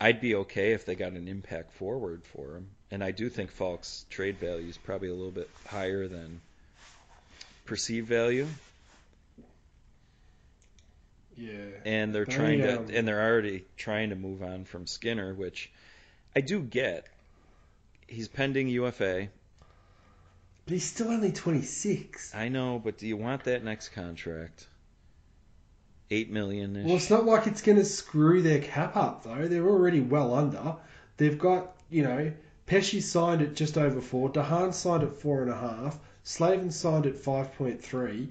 [0.00, 3.50] I'd be okay if they got an impact forward for him, and I do think
[3.50, 6.40] Faulk's trade value is probably a little bit higher than
[7.64, 8.46] perceived value
[11.38, 11.54] yeah
[11.84, 15.32] and they're They, trying to um, and they're already trying to move on from Skinner,
[15.34, 15.70] which
[16.34, 17.06] I do get.
[18.06, 19.28] He's pending UFA.
[20.68, 24.68] But he's still only 26 I know, but do you want that next contract?
[26.10, 26.84] Eight million.
[26.84, 29.48] Well, it's not like it's going to screw their cap up, though.
[29.48, 30.76] They're already well under.
[31.16, 32.30] They've got, you know,
[32.66, 34.28] Pesce signed at just over four.
[34.28, 36.00] de Haan signed at four and a half.
[36.22, 38.28] Slavin signed at 5.3.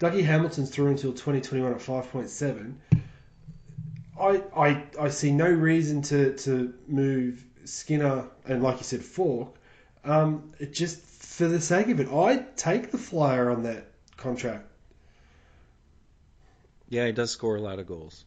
[0.00, 2.72] Dougie Hamilton's through until 2021 at 5.7.
[4.18, 9.58] I, I, I see no reason to, to move Skinner and, like you said, Faulk.
[10.04, 11.07] Um, it just
[11.38, 14.66] for the sake of it, I'd take the flyer on that contract.
[16.88, 18.24] yeah, he does score a lot of goals.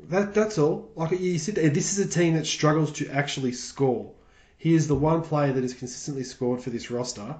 [0.00, 0.90] That that's all.
[0.96, 4.12] Like you said, this is a team that struggles to actually score.
[4.56, 7.36] He is the one player that has consistently scored for this roster.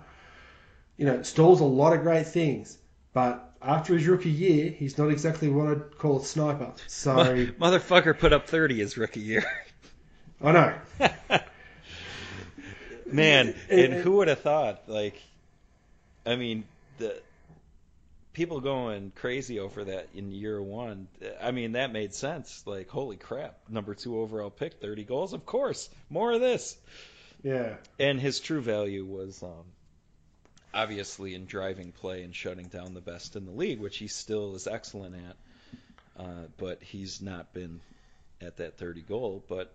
[0.96, 2.78] You know, Staal's a lot of great things,
[3.12, 6.74] but after his rookie year, he's not exactly what I'd call a sniper.
[6.86, 7.10] So
[7.60, 9.44] Motherfucker put up thirty his rookie year.
[10.40, 10.74] I know.
[13.12, 14.82] Man, And- and who would have thought?
[14.88, 15.20] Like,
[16.26, 16.64] I mean,
[16.98, 17.20] the
[18.32, 21.08] people going crazy over that in year one.
[21.42, 22.62] I mean, that made sense.
[22.66, 25.32] Like, holy crap, number two overall pick, thirty goals.
[25.32, 26.76] Of course, more of this.
[27.42, 27.76] Yeah.
[27.98, 29.64] And his true value was um,
[30.74, 34.54] obviously in driving play and shutting down the best in the league, which he still
[34.54, 36.24] is excellent at.
[36.24, 37.80] Uh, but he's not been
[38.40, 39.44] at that 30 goal.
[39.48, 39.72] But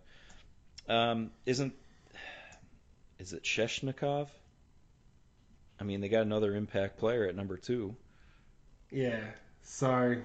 [0.89, 1.73] um, isn't
[3.23, 4.27] is it Svechnikov?
[5.79, 7.95] I mean, they got another impact player at number two.
[8.91, 9.21] Yeah.
[9.63, 10.17] So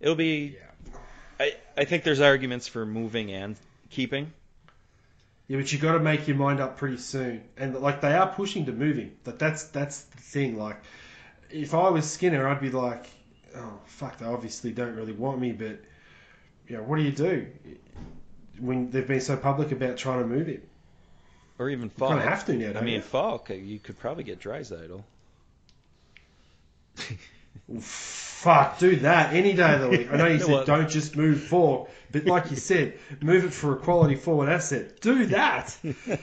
[0.00, 0.56] It'll be.
[0.56, 0.98] yeah.
[1.38, 3.56] I I think there's arguments for moving and
[3.90, 4.32] keeping.
[5.46, 8.26] Yeah, but you got to make your mind up pretty soon, and like they are
[8.28, 9.12] pushing to move him.
[9.24, 10.58] But that's that's the thing.
[10.58, 10.80] Like,
[11.50, 13.08] if I was Skinner, I'd be like,
[13.56, 15.80] oh fuck, they obviously don't really want me, but
[16.66, 17.46] you know, what do you do
[18.58, 20.62] when they've been so public about trying to move him?
[21.58, 22.10] Or even You Faulk.
[22.10, 22.78] kind of have to now.
[22.78, 23.00] I mean, you?
[23.02, 25.02] Faulk, uh, you could probably get Draisaitl.
[27.80, 30.08] Fuck, do that any day of the week.
[30.12, 33.52] I know you said Well- don't just move forward, but like you said, move it
[33.52, 35.00] for a quality forward asset.
[35.00, 35.76] Do that.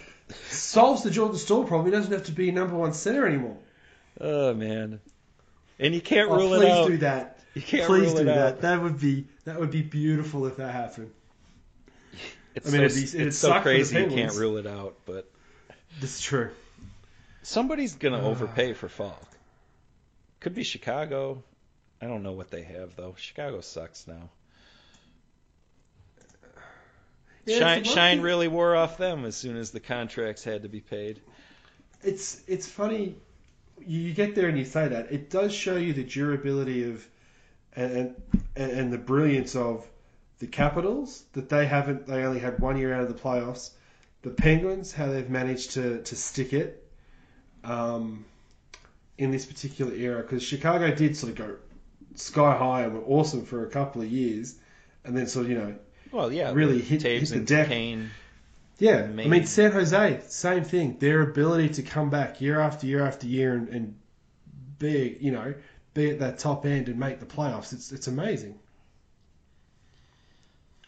[0.49, 1.85] Solves the Jordan Staal problem.
[1.85, 3.57] He doesn't have to be number one center anymore.
[4.19, 4.99] Oh man,
[5.77, 6.87] and you can't Oh, rule it out.
[6.87, 7.39] please do that.
[7.53, 8.37] You can't Please rule do it that.
[8.37, 8.61] out.
[8.61, 11.11] That would be that would be beautiful if that happened.
[12.55, 14.65] It's I mean, so, it'd it's so suck for the crazy you can't rule it
[14.65, 14.95] out.
[15.05, 15.29] But
[15.99, 16.51] That's true.
[17.43, 18.29] somebody's gonna Ah.
[18.29, 19.27] overpay for Faulk.
[20.39, 21.43] Could be Chicago.
[22.01, 23.15] I don't know what they have though.
[23.17, 24.29] Chicago sucks now.
[27.45, 30.69] Yeah, Shine, it's Shine really wore off them as soon as the contracts had to
[30.69, 31.21] be paid.
[32.03, 33.15] It's it's funny.
[33.85, 37.05] You you get there and you say that it does show you the durability of
[37.75, 38.15] and
[38.55, 39.87] and, and the brilliance of
[40.39, 42.07] the Capitals that they haven't.
[42.07, 43.71] They only had one year out of the playoffs.
[44.21, 46.83] the Penguins, how they've managed to, to stick it
[47.63, 48.25] um,
[49.17, 51.55] in this particular era, because Chicago did sort of go
[52.15, 54.55] sky high and were awesome for a couple of years,
[55.03, 55.75] and then sort of, you know,
[56.11, 57.67] Well, yeah, Really hit- hit the deck.
[57.67, 58.09] Kane.
[58.77, 60.97] Yeah, I mean San Jose, same thing.
[60.99, 63.95] Their ability to come back year after year after year and, and
[64.79, 65.53] be, you know,
[65.93, 67.71] be at that top end and make the playoffs.
[67.71, 68.59] It's it's amazing.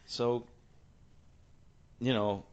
[0.08, 0.46] So,
[2.00, 2.46] you know,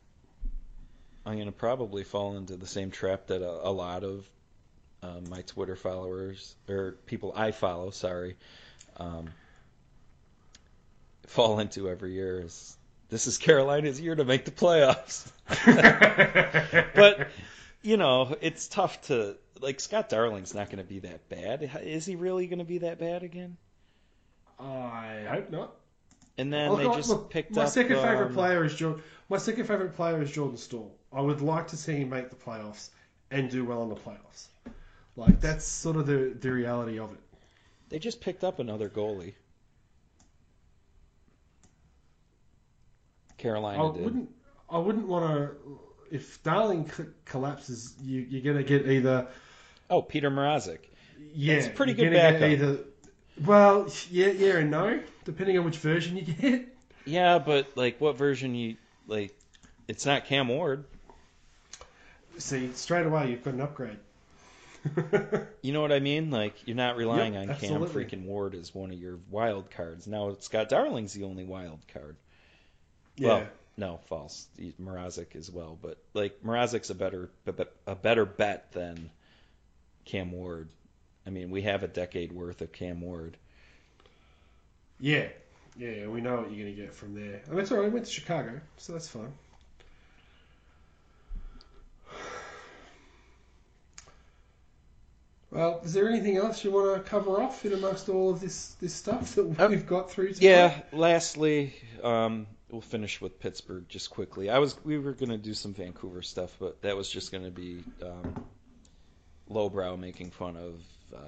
[1.25, 4.29] I'm going to probably fall into the same trap that a, a lot of
[5.03, 8.37] uh, my Twitter followers, or people I follow, sorry,
[8.97, 9.29] um,
[11.27, 12.41] fall into every year.
[12.41, 12.77] Is
[13.09, 15.31] this is Carolina's year to make the playoffs?
[16.95, 17.29] but
[17.83, 21.71] you know, it's tough to like Scott Darling's not going to be that bad.
[21.83, 23.57] Is he really going to be that bad again?
[24.65, 25.77] I hope not.
[26.37, 27.69] And then they just look, picked my up.
[27.69, 29.03] second favorite um, player is Jordan.
[29.29, 30.93] My second favorite player is Jordan Staal.
[31.13, 32.91] I would like to see him make the playoffs
[33.31, 34.49] and do well in the playoffs.
[35.17, 37.21] Like that's sort of the the reality of it.
[37.89, 39.35] They just picked up another goalie.
[43.39, 44.05] Carolina I did.
[44.05, 44.31] wouldn't.
[44.71, 45.79] I wouldn't want to.
[46.11, 49.27] If Darling c- collapses, you, you're going to get either.
[49.91, 50.79] Oh, Petr Mrazek.
[51.35, 52.51] Yeah, It's a pretty good gonna get backup.
[52.51, 52.79] Either,
[53.43, 56.69] well, yeah, yeah, and no, depending on which version you get.
[57.05, 58.77] Yeah, but like, what version you
[59.07, 59.35] like?
[59.89, 60.85] It's not Cam Ward.
[62.39, 63.99] See, straight away you've got an upgrade.
[65.63, 66.31] You know what I mean?
[66.31, 68.05] Like, you're not relying Yep, on absolutely.
[68.07, 70.07] Cam freaking Ward as one of your wild cards.
[70.07, 72.17] Now Scott Darling's the only wild card.
[73.17, 74.47] yeah, Well, no, false.
[74.81, 77.31] Mrazek as well, but like Mrazek's a better
[77.87, 79.11] a better bet than
[80.05, 80.69] Cam Ward.
[81.27, 83.37] I mean, we have a decade worth of Cam Ward.
[85.01, 85.29] yeah,
[85.77, 86.07] yeah.
[86.07, 87.41] We know what you're going to get from there.
[87.47, 87.87] I mean, it's alright.
[87.87, 89.33] I went to Chicago, so that's fine.
[95.51, 98.75] Well, is there anything else you want to cover off in amongst all of this
[98.81, 100.35] this stuff that Uh, we've got through?
[100.35, 100.43] Tonight?
[100.43, 100.81] Yeah.
[100.93, 104.51] Lastly, um, we'll finish with Pittsburgh just quickly.
[104.51, 107.85] I was we were gonna do some Vancouver stuff, but that was just gonna be
[108.03, 108.45] um,
[109.49, 110.81] lowbrow making fun of
[111.15, 111.19] uh,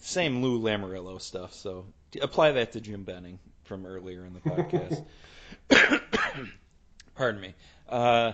[0.00, 1.52] same Lou Lamoriello stuff.
[1.54, 1.86] So
[2.20, 5.04] apply that to Jim Benning from earlier in the podcast.
[7.14, 7.54] Pardon me.
[7.88, 8.32] Uh,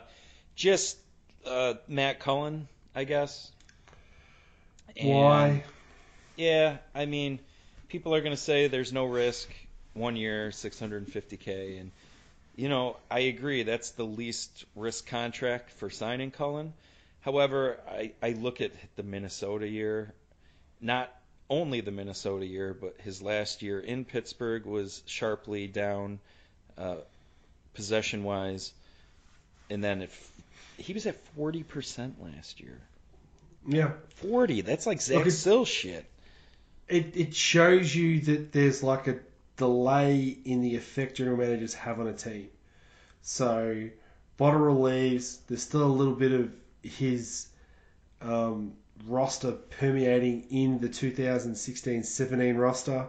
[0.54, 0.98] just
[1.46, 3.50] uh, Matt Cullen, I guess.
[4.96, 5.64] And- Why?
[6.36, 7.40] yeah, I mean,
[7.88, 9.48] people are going to say there's no risk.
[9.94, 11.90] One year, 650k, and
[12.54, 13.64] you know, I agree.
[13.64, 16.72] That's the least risk contract for signing Cullen.
[17.28, 20.14] However, I, I look at the Minnesota year,
[20.80, 21.14] not
[21.50, 26.20] only the Minnesota year, but his last year in Pittsburgh was sharply down,
[26.78, 26.96] uh,
[27.74, 28.72] possession wise,
[29.68, 30.32] and then if
[30.78, 32.80] he was at 40% last year.
[33.66, 33.90] Yeah.
[34.14, 36.06] 40, that's like Zach Look, Sill shit.
[36.88, 39.18] it, it shows you that there's like a
[39.58, 42.48] delay in the effect general managers have on a team.
[43.20, 43.90] So
[44.40, 45.36] Botterill leaves.
[45.46, 46.50] There's still a little bit of
[46.82, 47.48] his
[48.20, 48.72] um,
[49.06, 53.06] roster permeating in the 2016-17 roster,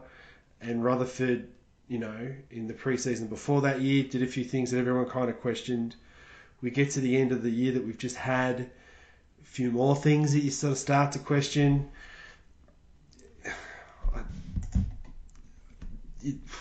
[0.61, 1.47] and Rutherford,
[1.87, 5.29] you know, in the preseason before that year, did a few things that everyone kind
[5.29, 5.95] of questioned.
[6.61, 9.95] We get to the end of the year that we've just had, a few more
[9.95, 11.89] things that you sort of start to question.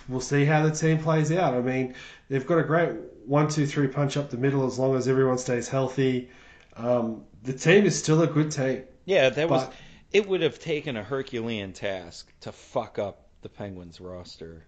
[0.08, 1.54] we'll see how the team plays out.
[1.54, 1.94] I mean,
[2.28, 2.90] they've got a great
[3.26, 6.30] one, two, three punch up the middle as long as everyone stays healthy.
[6.78, 8.84] Um, the team is still a good team.
[9.04, 9.68] Yeah, that was.
[10.12, 14.64] It would have taken a Herculean task to fuck up the Penguins roster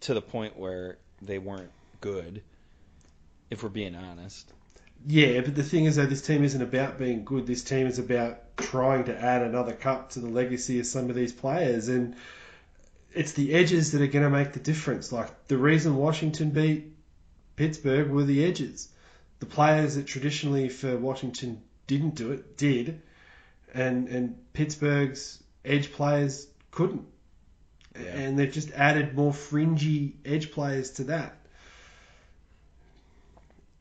[0.00, 2.42] to the point where they weren't good.
[3.50, 4.50] If we're being honest.
[5.06, 7.46] Yeah, but the thing is, though, this team isn't about being good.
[7.46, 11.16] This team is about trying to add another cup to the legacy of some of
[11.16, 12.14] these players, and
[13.12, 15.12] it's the edges that are going to make the difference.
[15.12, 16.92] Like the reason Washington beat
[17.56, 18.88] Pittsburgh were the edges.
[19.42, 23.02] The players that traditionally for Washington didn't do it did,
[23.74, 27.04] and and Pittsburgh's edge players couldn't,
[27.96, 28.06] Yeah.
[28.06, 31.34] and they've just added more fringy edge players to that.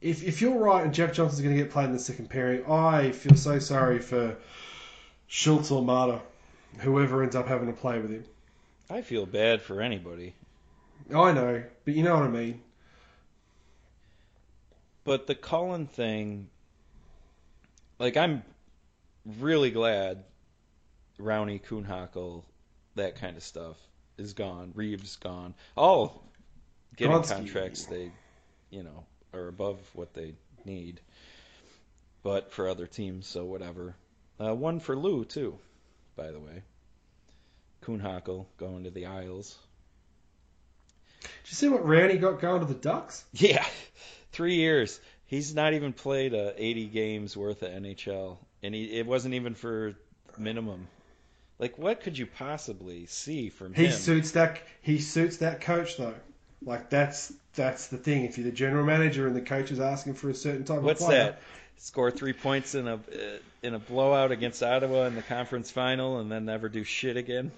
[0.01, 2.65] If, if you're right and Jeff Johnson's going to get played in the second pairing,
[2.65, 4.37] I feel so sorry for
[5.27, 6.21] Schultz or Maatta,
[6.79, 8.23] whoever ends up having to play with him.
[8.89, 10.33] I feel bad for anybody.
[11.13, 12.61] I know, but you know what I mean.
[15.03, 16.49] But the Cullen thing,
[17.99, 18.43] like, I'm
[19.25, 20.23] really glad
[21.19, 22.43] Rowney, Kuhnhackl,
[22.95, 23.77] that kind of stuff
[24.17, 24.71] is gone.
[24.75, 25.53] Reaves gone.
[25.75, 26.23] All
[26.95, 28.11] getting contracts they,
[28.69, 30.35] you know, are above what they
[30.65, 31.01] need.
[32.23, 33.95] But for other teams, so whatever.
[34.39, 35.57] Uh, one for Lou too,
[36.15, 36.63] by the way.
[37.83, 39.57] Kuhnhackl going to the Isles.
[41.21, 43.25] Did you see what Rowney got going to the Ducks?
[43.33, 43.65] Yeah,
[44.31, 44.99] three years.
[45.25, 49.55] He's not even played uh, 80 games worth of NHL, and he, it wasn't even
[49.55, 49.95] for
[50.37, 50.87] minimum.
[51.57, 53.91] Like, what could you possibly see from He him?
[53.91, 54.61] suits that.
[54.81, 56.15] He suits that coach though.
[56.63, 58.25] Like that's that's the thing.
[58.25, 61.01] If you're the general manager and the coach is asking for a certain type What's
[61.01, 61.41] of player, what's that?
[61.77, 62.99] Score three points in a uh,
[63.63, 67.51] in a blowout against Ottawa in the conference final, and then never do shit again.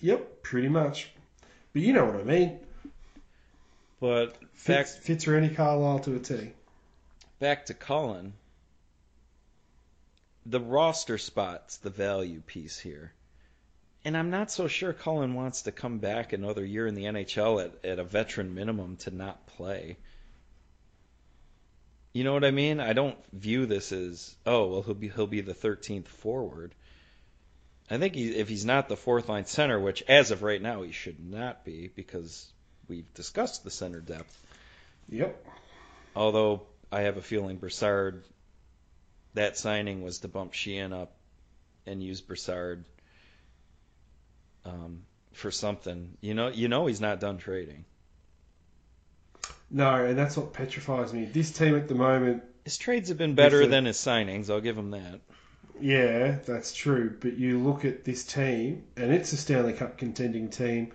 [0.00, 1.10] Yep, pretty much.
[1.72, 2.58] But you know what I mean.
[3.98, 6.52] But back Fits, fits Randy Carlyle to a T.
[7.38, 8.34] back to Cullen.
[10.44, 13.12] The roster spot's the value piece here.
[14.04, 17.64] And I'm not so sure Cullen wants to come back another year in the NHL
[17.64, 19.96] at, at a veteran minimum to not play.
[22.12, 22.80] You know what I mean?
[22.80, 26.74] I don't view this as oh well he'll be he'll be the 13th forward.
[27.90, 30.82] I think he, if he's not the fourth line center, which as of right now
[30.82, 32.52] he should not be because
[32.88, 34.36] we've discussed the center depth.
[35.08, 35.44] Yep.
[36.14, 38.22] Although I have a feeling Brassard,
[39.34, 41.12] that signing was to bump Sheahan up
[41.86, 42.84] and use Brassard
[44.64, 46.16] um, for something.
[46.20, 47.84] You know, you know he's not done trading.
[49.70, 51.24] No, and that's what petrifies me.
[51.24, 54.48] This team at the moment, His trades have been better the- than his signings.
[54.50, 55.20] I'll give him that.
[55.80, 57.16] yeah, that's true.
[57.20, 60.92] But you look at this team, and it's a Stanley Cup contending team,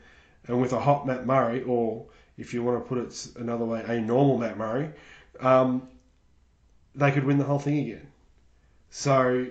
[0.48, 2.06] and with a hot Matt Murray, or
[2.38, 4.90] if you want to put it another way, a normal Matt Murray,
[5.40, 5.88] um,
[6.96, 8.08] they could win the whole thing again.
[8.90, 9.48] So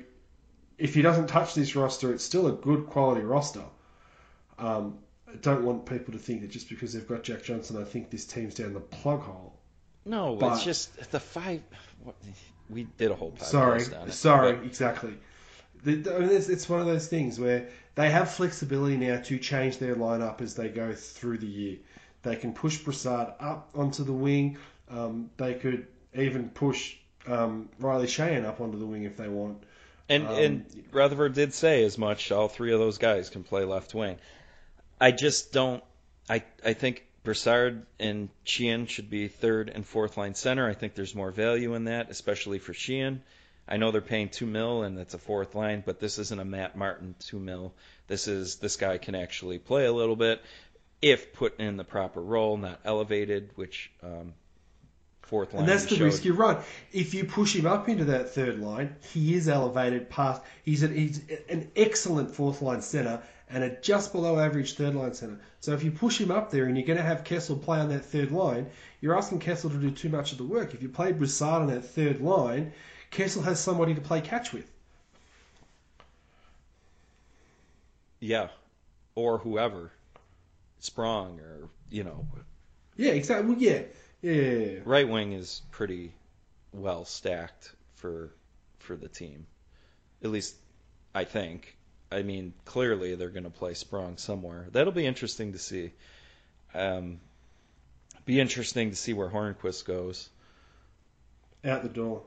[0.79, 3.65] if he doesn't touch this roster, it's still a good quality roster.
[4.59, 4.99] Um,
[5.31, 8.11] I don't want people to think that just because they've got Jack Johnson, I think
[8.11, 9.55] this team's down the plug hole.
[10.05, 11.63] No, But- it's just the five.
[12.03, 12.17] What,
[12.69, 14.13] we did a whole podcast Sorry, on it.
[14.13, 15.13] sorry, exactly.
[15.83, 19.39] The, I mean, it's, it's one of those things where they have flexibility now to
[19.39, 21.79] change their lineup as they go through the year.
[22.23, 24.59] They can push Brassard up onto the wing.
[24.91, 29.63] Um, they could even push um, Riley Sheahan up onto the wing if they want.
[30.09, 32.33] And Um, and Rutherford did say as much.
[32.33, 34.19] All three of those guys can play left wing.
[35.01, 35.83] I just don't.
[36.29, 40.69] I I think Brassard and Sheahan should be third and fourth line center.
[40.69, 43.21] I think there's more value in that, especially for Sheahan.
[43.71, 46.45] I know they're paying two mil and it's a fourth line, but this isn't a
[46.45, 47.73] Matt Martin two mil.
[48.09, 50.43] This is this guy can actually play a little bit
[51.01, 54.35] if put in the proper role, not elevated, which um,
[55.23, 56.05] fourth line And that's the showed.
[56.05, 56.59] risk you run.
[56.93, 60.43] If you push him up into that third line, he is elevated past.
[60.65, 65.15] He's, a, he's an excellent fourth line center and a just below average third line
[65.15, 65.41] center.
[65.61, 67.89] So if you push him up there and you're going to have Kessel play on
[67.91, 68.67] that third line,
[69.01, 70.75] you're asking Kessel to do too much of the work.
[70.75, 72.73] If you play Brassard on that third line,
[73.11, 74.71] Kessel has somebody to play catch with.
[78.21, 78.49] Yeah,
[79.15, 79.91] or whoever,
[80.79, 82.27] Sprong or you know,
[82.97, 83.49] Yeah, exactly.
[83.49, 83.83] Well, yeah,
[84.23, 84.79] yeah, yeah, yeah.
[84.85, 86.13] right wing is pretty
[86.73, 88.31] well stacked for
[88.79, 89.47] for the team.
[90.23, 90.55] At least
[91.15, 91.77] I think.
[92.13, 94.67] I mean, clearly they're going to play Sprong somewhere.
[94.73, 95.93] That'll be interesting to see.
[96.75, 97.21] Um,
[98.25, 100.29] be interesting to see where Hornqvist goes.
[101.65, 102.23] Out the door.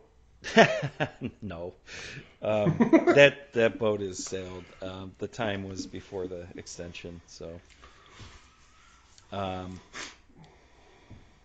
[1.41, 1.74] no,
[2.41, 2.76] um,
[3.16, 4.64] that that boat is sailed.
[4.82, 7.60] Um, the time was before the extension, so.
[9.32, 9.80] Um,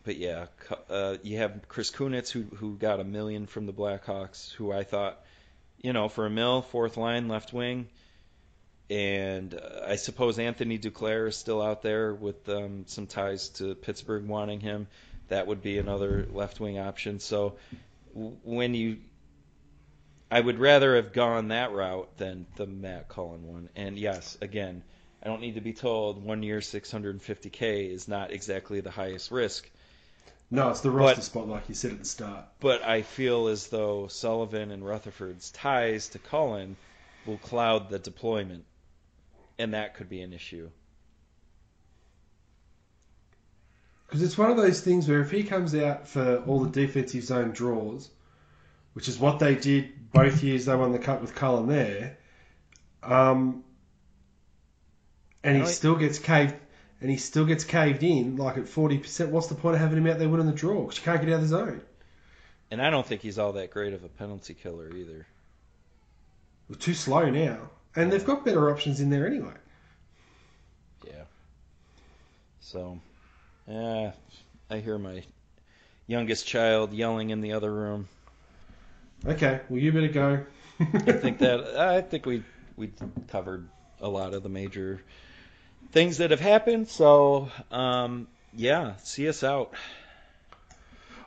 [0.05, 0.46] but yeah,
[0.88, 4.84] uh, you have Chris Kunitz who who got a million from the Blackhawks, who I
[4.84, 5.18] thought,
[5.82, 7.88] you know, for a mill, fourth line, left wing,
[8.90, 13.74] and uh, I suppose Anthony Duclair is still out there with um, some ties to
[13.74, 14.86] Pittsburgh wanting him.
[15.28, 17.20] That would be another left wing option.
[17.20, 17.57] So
[18.44, 18.98] when you
[20.30, 23.70] I would rather have gone that route than the Matt Cullen one.
[23.74, 24.82] And yes, again,
[25.22, 29.70] I don't need to be told one year 650k is not exactly the highest risk,
[30.50, 32.44] No, it's the roster But- spot, like you said at the start.
[32.60, 36.76] but I feel as though Sullivan and Rutherford's ties to Cullen
[37.26, 38.64] will cloud the deployment,
[39.58, 40.70] and that could be an issue.
[44.09, 47.22] Because it's one of those things where if he comes out for all the defensive
[47.22, 48.09] zone draws,
[48.94, 52.16] which is what they did both years they won the cup with Cullen there,
[53.02, 53.62] um,
[55.44, 56.54] and he still gets caved,
[57.02, 59.30] and he still gets caved in like at forty percent.
[59.30, 60.82] What's the point of having him out there winning the draw?
[60.82, 61.82] Because you can't get out of the zone.
[62.70, 65.26] And I don't think he's all that great of a penalty killer either.
[66.68, 69.54] We're too slow now, and they've got better options in there anyway.
[71.06, 71.24] Yeah.
[72.61, 73.00] So,
[73.68, 74.12] yeah,
[74.70, 75.22] I hear my
[76.06, 78.08] youngest child yelling in the other room.
[79.26, 80.44] Okay, well you better go.
[80.80, 82.42] I think that I think we
[82.76, 82.92] we
[83.28, 83.68] covered
[84.00, 85.02] a lot of the major
[85.92, 86.88] things that have happened.
[86.88, 89.74] So um, yeah, see us out.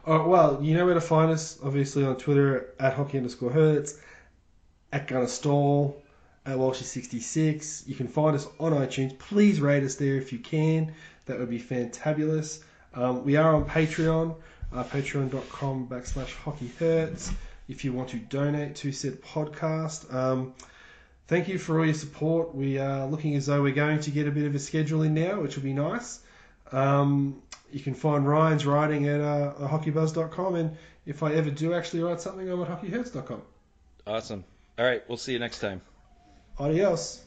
[0.06, 1.60] Oh, well, you know where to find us.
[1.64, 4.00] Obviously on Twitter at hockey underscore hurts,
[4.92, 6.02] at Gunner Stall,
[6.46, 7.88] at Walshy66.
[7.88, 9.18] You can find us on iTunes.
[9.20, 10.94] Please rate us there if you can.
[11.26, 12.62] That would be fantabulous.
[12.94, 14.36] Um, we are on Patreon,
[14.74, 17.32] uh, patreon.com backslash hockey hurts.
[17.68, 20.14] If you want to donate to said podcast.
[20.14, 20.54] Um,
[21.28, 22.54] thank you for all your support.
[22.54, 25.14] We are looking as though we're going to get a bit of a schedule in
[25.14, 26.20] now, which will be nice.
[26.72, 27.42] Um,
[27.72, 32.20] you can find Ryan's writing at uh, hockeybuzz.com, and if I ever do actually write
[32.20, 33.42] something, I'm at hockeyhurts.com.
[34.06, 34.44] Awesome.
[34.78, 35.82] All right, we'll see you next time.
[36.60, 37.22] Adios.